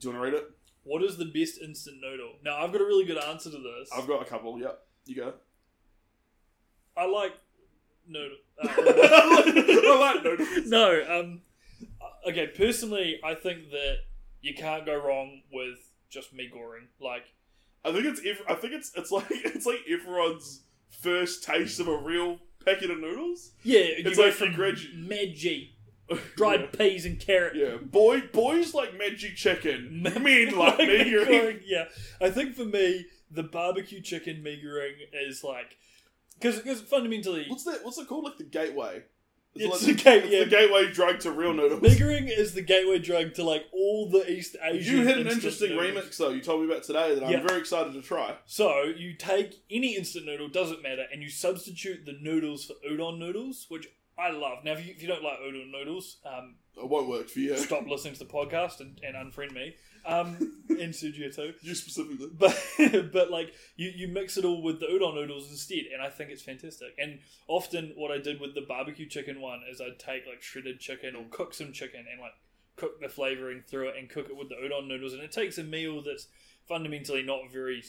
[0.00, 0.50] Do you want to read it?
[0.84, 2.32] What is the best instant noodle?
[2.44, 3.88] Now I've got a really good answer to this.
[3.96, 4.58] I've got a couple.
[4.60, 4.78] Yep.
[5.06, 5.32] You go.
[6.96, 7.32] I like
[8.06, 8.36] noodle.
[8.62, 10.66] uh, I like noodles.
[10.68, 11.40] no, um,
[12.28, 12.48] okay.
[12.48, 13.96] Personally, I think that
[14.40, 15.78] you can't go wrong with
[16.10, 16.86] just Mi Goreng.
[17.00, 17.24] Like,
[17.84, 18.20] I think it's.
[18.24, 18.92] ev- I think it's.
[18.96, 23.52] It's like it's like everyone's first taste of a real packet of noodles.
[23.64, 25.70] yeah, you It's go like from you gradu- Maggi,
[26.36, 27.56] dried peas and carrot.
[27.56, 27.76] Yeah.
[27.78, 30.02] Boy, boys like Maggi chicken.
[30.02, 31.10] Men like Like me.
[31.10, 31.84] going- yeah,
[32.20, 35.76] I think for me, the barbecue chicken Mi Goreng is like
[36.40, 37.84] because fundamentally What's that?
[37.84, 38.24] What's it called?
[38.24, 39.02] Like the gateway.
[39.54, 40.44] It's like the gate- it's yeah.
[40.44, 41.82] the gateway drug to real noodles.
[41.82, 44.96] Mi Goreng is the gateway drug to like all the East Asian.
[44.96, 46.04] You had an interesting noodles.
[46.06, 46.30] remix though.
[46.30, 48.36] You told me about today that I'm very excited to try.
[48.46, 53.18] So you take any instant noodle, doesn't matter, and you substitute the noodles for udon
[53.18, 54.64] noodles, which I love.
[54.64, 57.54] Now, if you, if you don't like udon noodles, um, It won't work for you.
[57.58, 59.74] stop listening to the podcast and, and unfriend me.
[60.04, 61.54] Um, and Sergio too.
[61.60, 62.28] You specifically.
[62.38, 66.08] But but like you, you mix it all with the udon noodles instead, and I
[66.08, 66.94] think it's fantastic.
[66.98, 70.80] And often what I did with the barbecue chicken one is I'd take like shredded
[70.80, 72.32] chicken or cook some chicken and like
[72.76, 75.58] cook the flavoring through it and cook it with the udon noodles, and it takes
[75.58, 76.26] a meal that's
[76.66, 77.82] fundamentally not very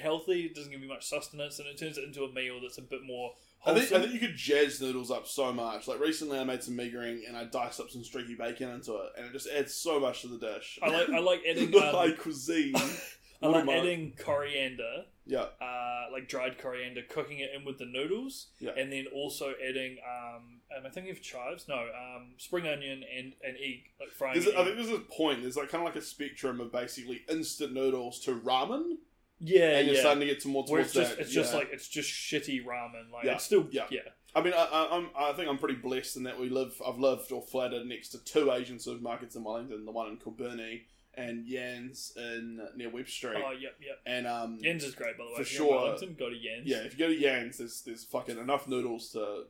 [0.00, 0.42] healthy.
[0.42, 2.82] It doesn't give you much sustenance, and it turns it into a meal that's a
[2.82, 3.32] bit more
[3.66, 5.88] I think, I think you could jazz noodles up so much.
[5.88, 8.94] Like recently, I made some Mi Goreng and I diced up some streaky bacon into
[8.94, 10.78] it, and it just adds so much to the dish.
[10.82, 12.74] I like I like adding the um, high cuisine.
[13.42, 18.48] I like adding coriander Yeah, uh, like dried coriander, cooking it in with the noodles,
[18.58, 18.72] Yeah.
[18.76, 19.98] and then also adding.
[20.04, 21.66] Um, am I thinking of chives?
[21.68, 24.38] No, um, spring onion and an egg, like frying.
[24.38, 24.64] An a, I egg.
[24.64, 25.42] think there's a point.
[25.42, 28.96] There's like kind of like a spectrum of basically instant noodles to ramen,
[29.40, 30.00] yeah, and you're yeah.
[30.00, 31.22] starting to get some more Where towards it's just that.
[31.22, 31.58] it's just yeah.
[31.58, 33.12] like it's just shitty ramen.
[33.12, 33.86] Like Yeah, it's still yeah.
[33.90, 34.00] yeah.
[34.34, 36.80] I mean, I, I, I'm, I think I'm pretty blessed in that we live.
[36.86, 39.84] I've lived or flatted next to two Asian supermarkets in Wellington.
[39.84, 40.82] The one in Kilbirnie
[41.18, 43.42] and Yan's in near Webb Street.
[43.44, 43.98] Oh yep yep.
[44.06, 45.36] and um, Yens is great by the way.
[45.36, 45.82] For If you're in sure.
[45.82, 46.62] Wellington, go to Yens.
[46.64, 49.44] Yeah, if you go to Yang's, there's there's fucking enough noodles to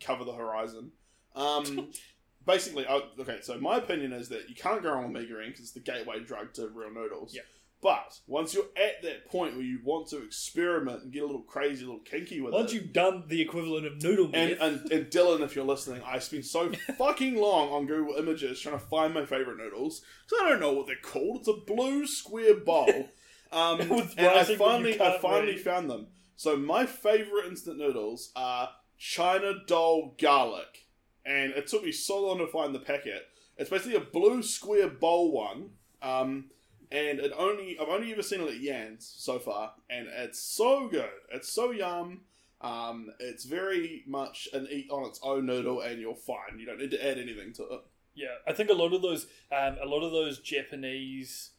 [0.00, 0.92] cover the horizon.
[1.34, 1.90] Um,
[2.46, 3.38] basically, I, okay.
[3.42, 5.80] So my opinion is that you can't go wrong with Mi Goreng because it's the
[5.80, 7.34] gateway drug to real noodles.
[7.34, 7.42] Yeah.
[7.80, 11.42] But once you're at that point where you want to experiment and get a little
[11.42, 12.56] crazy, a little kinky with it.
[12.56, 15.64] Once it, you've done the equivalent of noodle and, meth, and and Dylan, if you're
[15.64, 20.02] listening, I spent so fucking long on Google Images trying to find my favorite noodles
[20.28, 21.38] because I don't know what they're called.
[21.38, 23.10] It's a blue square bowl.
[23.50, 25.60] Um, and I writing that you finally, I finally read.
[25.62, 26.08] found them.
[26.36, 28.68] So my favorite instant noodles are
[28.98, 30.86] China Doll Garlic,
[31.24, 33.22] and it took me so long to find the packet.
[33.56, 35.70] It's basically a blue square bowl one,
[36.02, 36.50] um,
[36.90, 40.88] and it only I've only ever seen it at Yan's so far, and it's so
[40.88, 41.10] good.
[41.32, 42.22] It's so yum.
[42.60, 46.58] Um, it's very much an eat on its own noodle, and you're fine.
[46.58, 47.80] You don't need to add anything to it.
[48.14, 51.50] Yeah, I think a lot of those, um, a lot of those Japanese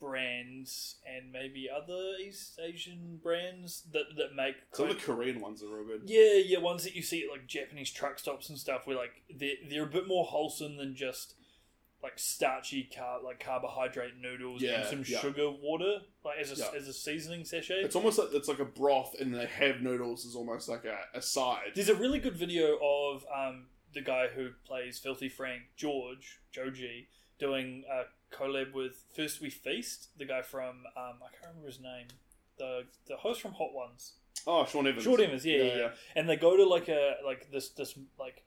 [0.00, 5.62] brands and maybe other East Asian brands that that make Some of the Korean ones
[5.62, 6.02] are real good.
[6.06, 9.22] yeah, yeah, ones that you see at like Japanese truck stops and stuff, where like
[9.34, 11.34] they're they're a bit more wholesome than just
[12.02, 15.18] like starchy car like carbohydrate noodles Yeah, and some yeah.
[15.20, 16.70] sugar water like as a Yeah.
[16.78, 17.80] as a seasoning sachet.
[17.82, 20.98] It's almost like it's like a broth, and they have noodles as almost like a,
[21.14, 21.72] a side.
[21.74, 27.08] There's a really good video of um, the guy who plays Filthy Frank, George, Joji,
[27.38, 31.80] doing a collab with First We Feast, the guy from, um, I can't remember his
[31.80, 32.06] name,
[32.58, 34.14] the the host from Hot Ones.
[34.46, 35.02] Oh, Sean Evans.
[35.02, 35.88] Short Evans, Yeah, yeah, yeah.
[36.14, 38.44] And they go to like a, like this, this, like,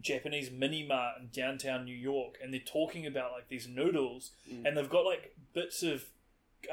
[0.00, 4.66] Japanese mini mart in downtown New York, and they're talking about like these noodles, Mm.
[4.66, 6.04] and they've got like bits of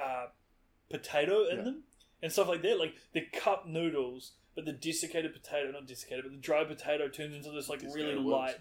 [0.01, 0.27] uh,
[0.89, 1.63] potato in Yeah.
[1.63, 1.83] them
[2.21, 2.79] and stuff like that.
[2.79, 7.35] Like they're cup noodles, but the desiccated potato, not desiccated, but the dry potato turns
[7.35, 8.57] into this like really light,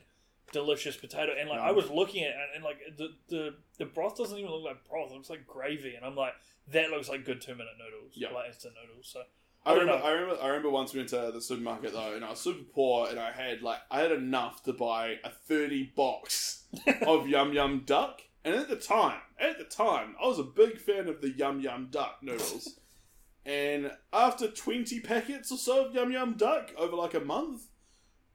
[0.53, 1.33] delicious potato.
[1.39, 1.69] And like Yum.
[1.69, 4.65] I was looking at it, and, and like the, the the broth doesn't even look
[4.65, 5.95] like broth; it looks like gravy.
[5.95, 6.35] And I'm like,
[6.69, 8.31] that looks like good two minute noodles, Yeah.
[8.31, 9.09] like instant noodles.
[9.13, 9.23] So
[9.65, 10.05] I remember, know.
[10.05, 10.43] I remember.
[10.43, 13.19] I remember once we went to the supermarket though, and I was super poor, and
[13.19, 16.65] I had like I had enough to buy a thirty box
[17.07, 18.23] of Yum Yum Duck.
[18.45, 21.61] And at the time, at the time, I was a big fan of the Yum
[21.61, 22.81] Yum Duck noodles.
[23.47, 27.63] and after twenty packets or so of Yum Yum Duck over like a month,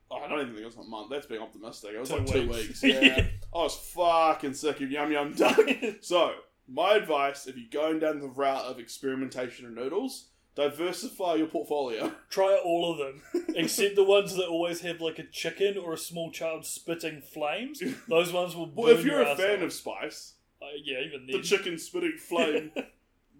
[0.10, 1.10] oh, I don't even think it was a month.
[1.10, 1.92] That's being optimistic.
[1.94, 2.82] It was Two like two weeks.
[2.82, 2.84] weeks.
[2.84, 5.60] Yeah, I was fucking sick of Yum Yum Duck.
[6.00, 6.36] So,
[6.70, 12.12] my advice if you're going down the route of experimentation in noodles, diversify your portfolio.
[12.30, 15.98] try all of them except the ones that always have like a chicken or a
[15.98, 17.82] small child spitting flames.
[18.10, 18.70] Those ones will.
[18.76, 19.64] Well, if you're your a ass fan off.
[19.64, 22.72] of spice, Uh, yeah, even the chicken spitting flame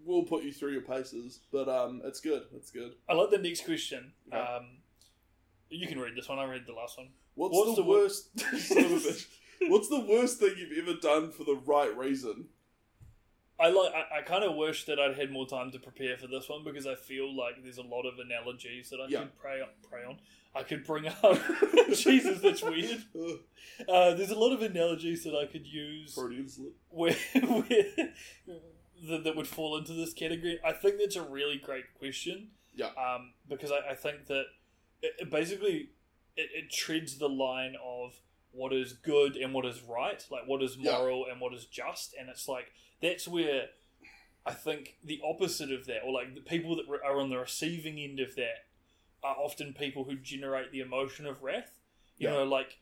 [0.06, 1.40] will put you through your paces.
[1.52, 2.44] But um, it's good.
[2.56, 2.94] It's good.
[3.10, 4.14] I like the next question.
[4.32, 4.38] Okay.
[4.40, 4.78] Um,
[5.70, 6.40] you can read this one.
[6.40, 7.10] I read the last one.
[7.36, 8.40] What's, What's the, the wo- worst?
[8.40, 9.26] son of a bitch.
[9.68, 12.46] What's the worst thing you've ever done for the right reason?
[13.60, 13.92] I like.
[13.94, 16.64] I, I kind of wish that I'd had more time to prepare for this one
[16.64, 19.20] because I feel like there's a lot of analogies that I Yeah.
[19.22, 20.18] could pray on, pray on.
[20.56, 21.40] I could bring up.
[21.94, 23.04] Jesus, that's weird.
[23.88, 26.14] Uh, there's a lot of analogies that I could use.
[26.16, 26.74] Freudian slip.
[26.90, 28.10] where, where
[29.08, 30.60] that, that would fall into this category?
[30.66, 32.50] I think that's a really great question.
[32.76, 32.88] Yeah.
[32.88, 34.46] Um, because I, I think that
[35.02, 35.90] it, it basically
[36.36, 38.14] it, it treads the line of
[38.52, 40.94] what is good and what is right, like what is Yeah.
[40.94, 43.68] moral and what is just, and it's like that's where
[44.46, 48.00] I think the opposite of that, or like the people that are on the receiving
[48.00, 48.66] end of that,
[49.24, 51.80] are often people who generate the emotion of wrath.
[52.18, 52.36] You Yeah.
[52.36, 52.80] know, like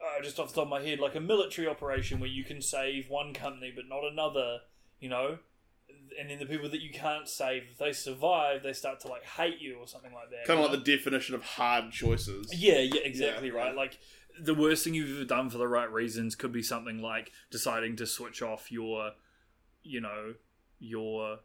[0.00, 2.60] uh, just off the top of my head, like a military operation where you can
[2.60, 4.60] save one company but not another,
[4.98, 5.38] you know,
[6.18, 9.24] and then the people that you can't save, if they survive, they start to like
[9.24, 10.44] hate you or something like that.
[10.46, 10.72] Kind of know?
[10.74, 12.52] like the definition of hard choices.
[12.52, 13.72] Yeah, yeah, exactly Yeah, right.
[13.74, 13.78] yeah.
[13.80, 13.98] Like
[14.40, 17.96] the worst thing you've ever done for the right reasons could be something like deciding
[17.96, 19.12] to switch off your,
[19.82, 20.34] you know,
[20.78, 21.38] your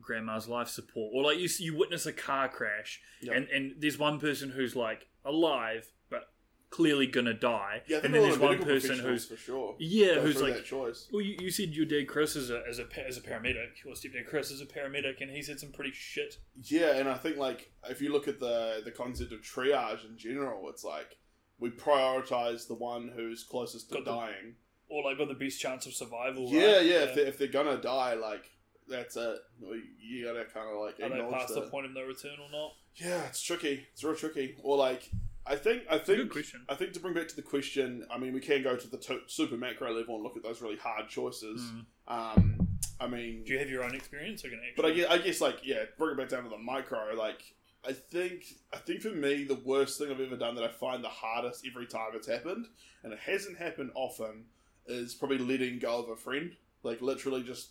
[0.00, 3.32] grandma's life support, or like you you witness a car crash, Yeah.
[3.34, 6.32] and and there's one person who's like alive but
[6.70, 9.74] clearly gonna die, Yeah, and then there's one person who's for sure.
[9.78, 11.08] yeah, go who's like choice.
[11.12, 13.92] well, you, you said your dad Chris as a as a as a paramedic, or
[13.94, 16.38] stepdad Chris is a paramedic, and he said some pretty shit.
[16.62, 20.16] Yeah, and I think like if you look at the the concept of triage in
[20.16, 21.16] general, it's like
[21.58, 24.54] we prioritize the one who's closest to Got the- dying.
[24.88, 26.48] Or like got the best chance of survival.
[26.48, 26.86] Yeah, right?
[26.86, 27.02] yeah.
[27.04, 28.50] If, they, if they're gonna die, like
[28.88, 29.38] that's it.
[29.60, 32.72] You- gotta kind of like Are they past the point of no return or not?
[32.94, 33.86] Yeah, it's tricky.
[33.92, 34.56] It's real tricky.
[34.62, 35.10] Or like,
[35.46, 36.64] I think, I think, good question.
[36.68, 38.96] I think to bring back to the question, I mean, we can go to the
[38.98, 41.60] to- super macro level and look at those really hard choices.
[41.60, 41.84] Mm.
[42.08, 42.68] Um,
[43.00, 44.44] I mean, Do you have your own experience?
[44.44, 46.58] Or can But I guess, I guess, like, yeah, bring it back down to the
[46.58, 47.14] micro.
[47.14, 47.42] Like,
[47.86, 51.02] I think, I think for me, the worst thing I've ever done that I find
[51.04, 52.66] the hardest every time it's happened,
[53.04, 54.46] and it hasn't happened often,
[54.88, 56.56] is probably letting go of a friend.
[56.82, 57.70] Like, literally just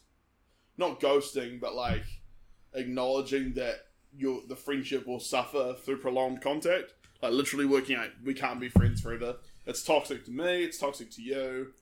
[0.78, 2.06] not ghosting, but like
[2.74, 6.94] acknowledging that your the friendship will suffer through prolonged contact.
[7.22, 9.38] Like, literally working out we can't be friends forever.
[9.66, 10.64] It's toxic to me.
[10.64, 11.74] It's toxic to you.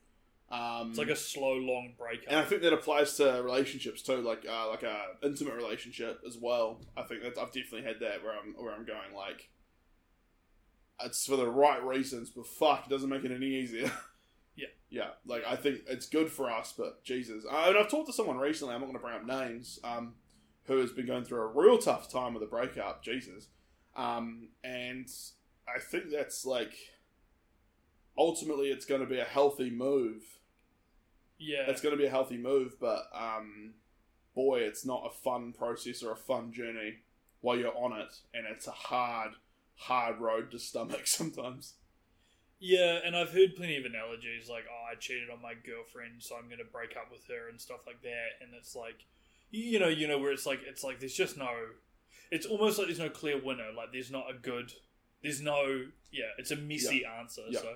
[0.49, 2.27] Um, it's like a slow, long breakup.
[2.29, 6.37] and I think that applies to relationships too, like uh, like a intimate relationship as
[6.37, 6.81] well.
[6.95, 9.49] I think that I've definitely had that where I'm where I'm going like
[11.03, 13.91] it's for the right reasons, but fuck, it doesn't make it any easier.
[14.55, 14.67] Yeah.
[14.89, 15.07] yeah.
[15.25, 18.37] Like I think it's good for us, but Jesus, uh, and I've talked to someone
[18.37, 18.73] recently.
[18.73, 19.79] I'm not going to bring up names.
[19.83, 20.15] Um,
[20.67, 23.03] who has been going through a real tough time with a breakup.
[23.03, 23.47] Jesus,
[23.95, 25.07] um, and
[25.67, 26.73] I think that's like
[28.17, 30.23] ultimately it's going to be a healthy move
[31.37, 33.73] yeah, it's going to be a healthy move, but um,
[34.33, 36.99] boy, it's not a fun process or a fun journey.
[37.41, 39.33] while you're on it, and it's a hard,
[39.75, 41.73] hard road to stomach sometimes.
[42.65, 46.35] Yeah, and I've heard plenty of analogies like, "Oh, I cheated on my girlfriend, so
[46.35, 48.41] I'm going to break up with her" and stuff like that.
[48.41, 49.05] And it's like,
[49.51, 51.51] you know, you know, where it's like, it's like there's just no,
[52.31, 53.67] it's almost like there's no clear winner.
[53.77, 54.73] Like there's not a good,
[55.21, 57.43] there's no, yeah, it's a messy answer.
[57.49, 57.59] Yeah.
[57.59, 57.73] So,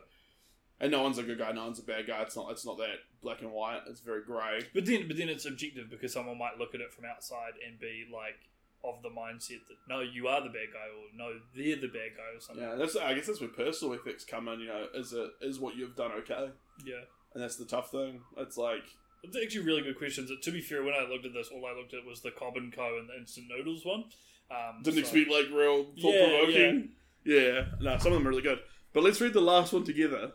[0.80, 2.24] And no one's a good guy, no one's a bad guy.
[2.24, 2.50] It's not.
[2.52, 3.82] It's not that black and white.
[3.88, 4.62] It's very grey.
[4.74, 7.80] but then, but then it's objective because someone might look at it from outside and
[7.80, 8.40] be like
[8.84, 12.12] of the mindset that no, you are the bad guy, or no, they're the bad
[12.18, 12.64] guy, or something.
[12.64, 12.96] Yeah, that's.
[12.96, 14.60] I guess that's where personal ethics come in.
[14.62, 16.50] You know, is it is what you've done okay?
[16.86, 17.02] yeah.
[17.34, 18.22] And that's the tough thing.
[18.38, 18.84] It's like
[19.24, 20.32] It's actually really good questions.
[20.42, 22.58] To be fair, when I looked at this, all I looked at was the Cobb
[22.58, 22.98] and Co.
[22.98, 24.06] and the instant noodles one.
[24.50, 26.90] Um, didn't so- expect like real thought Yeah, provoking.
[27.26, 27.66] Yeah.
[27.82, 28.60] no, some of them are really good.
[28.94, 30.32] But let's read the last one together.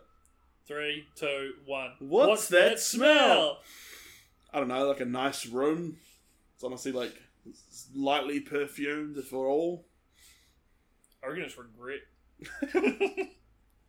[0.67, 1.91] Three, two, one.
[1.99, 3.59] What's that smell?
[4.53, 5.97] I don't know, like a nice room.
[6.53, 7.13] It's honestly like
[7.93, 9.85] lightly perfumed for all.
[11.23, 12.01] I reckon it's regret.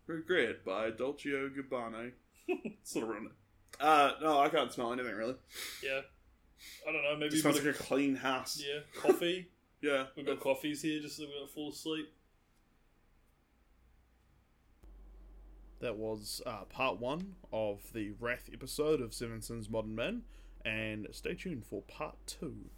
[0.07, 2.13] Regret by Dolce Gabbana.
[2.85, 3.33] sort of ruined it.
[3.81, 5.35] Uh, no, I can't smell anything really.
[5.83, 6.01] Yeah.
[6.89, 7.17] I don't know.
[7.17, 8.63] Maybe just smells like a clean house.
[8.65, 9.49] yeah, coffee.
[9.83, 10.07] Yeah.
[10.17, 12.07] We've got coffees here just so we don't fall asleep.
[15.81, 20.23] That was uh, part one of the Wrath episode of Seven Sins Modern Men,
[20.65, 22.71] and stay tuned for part two.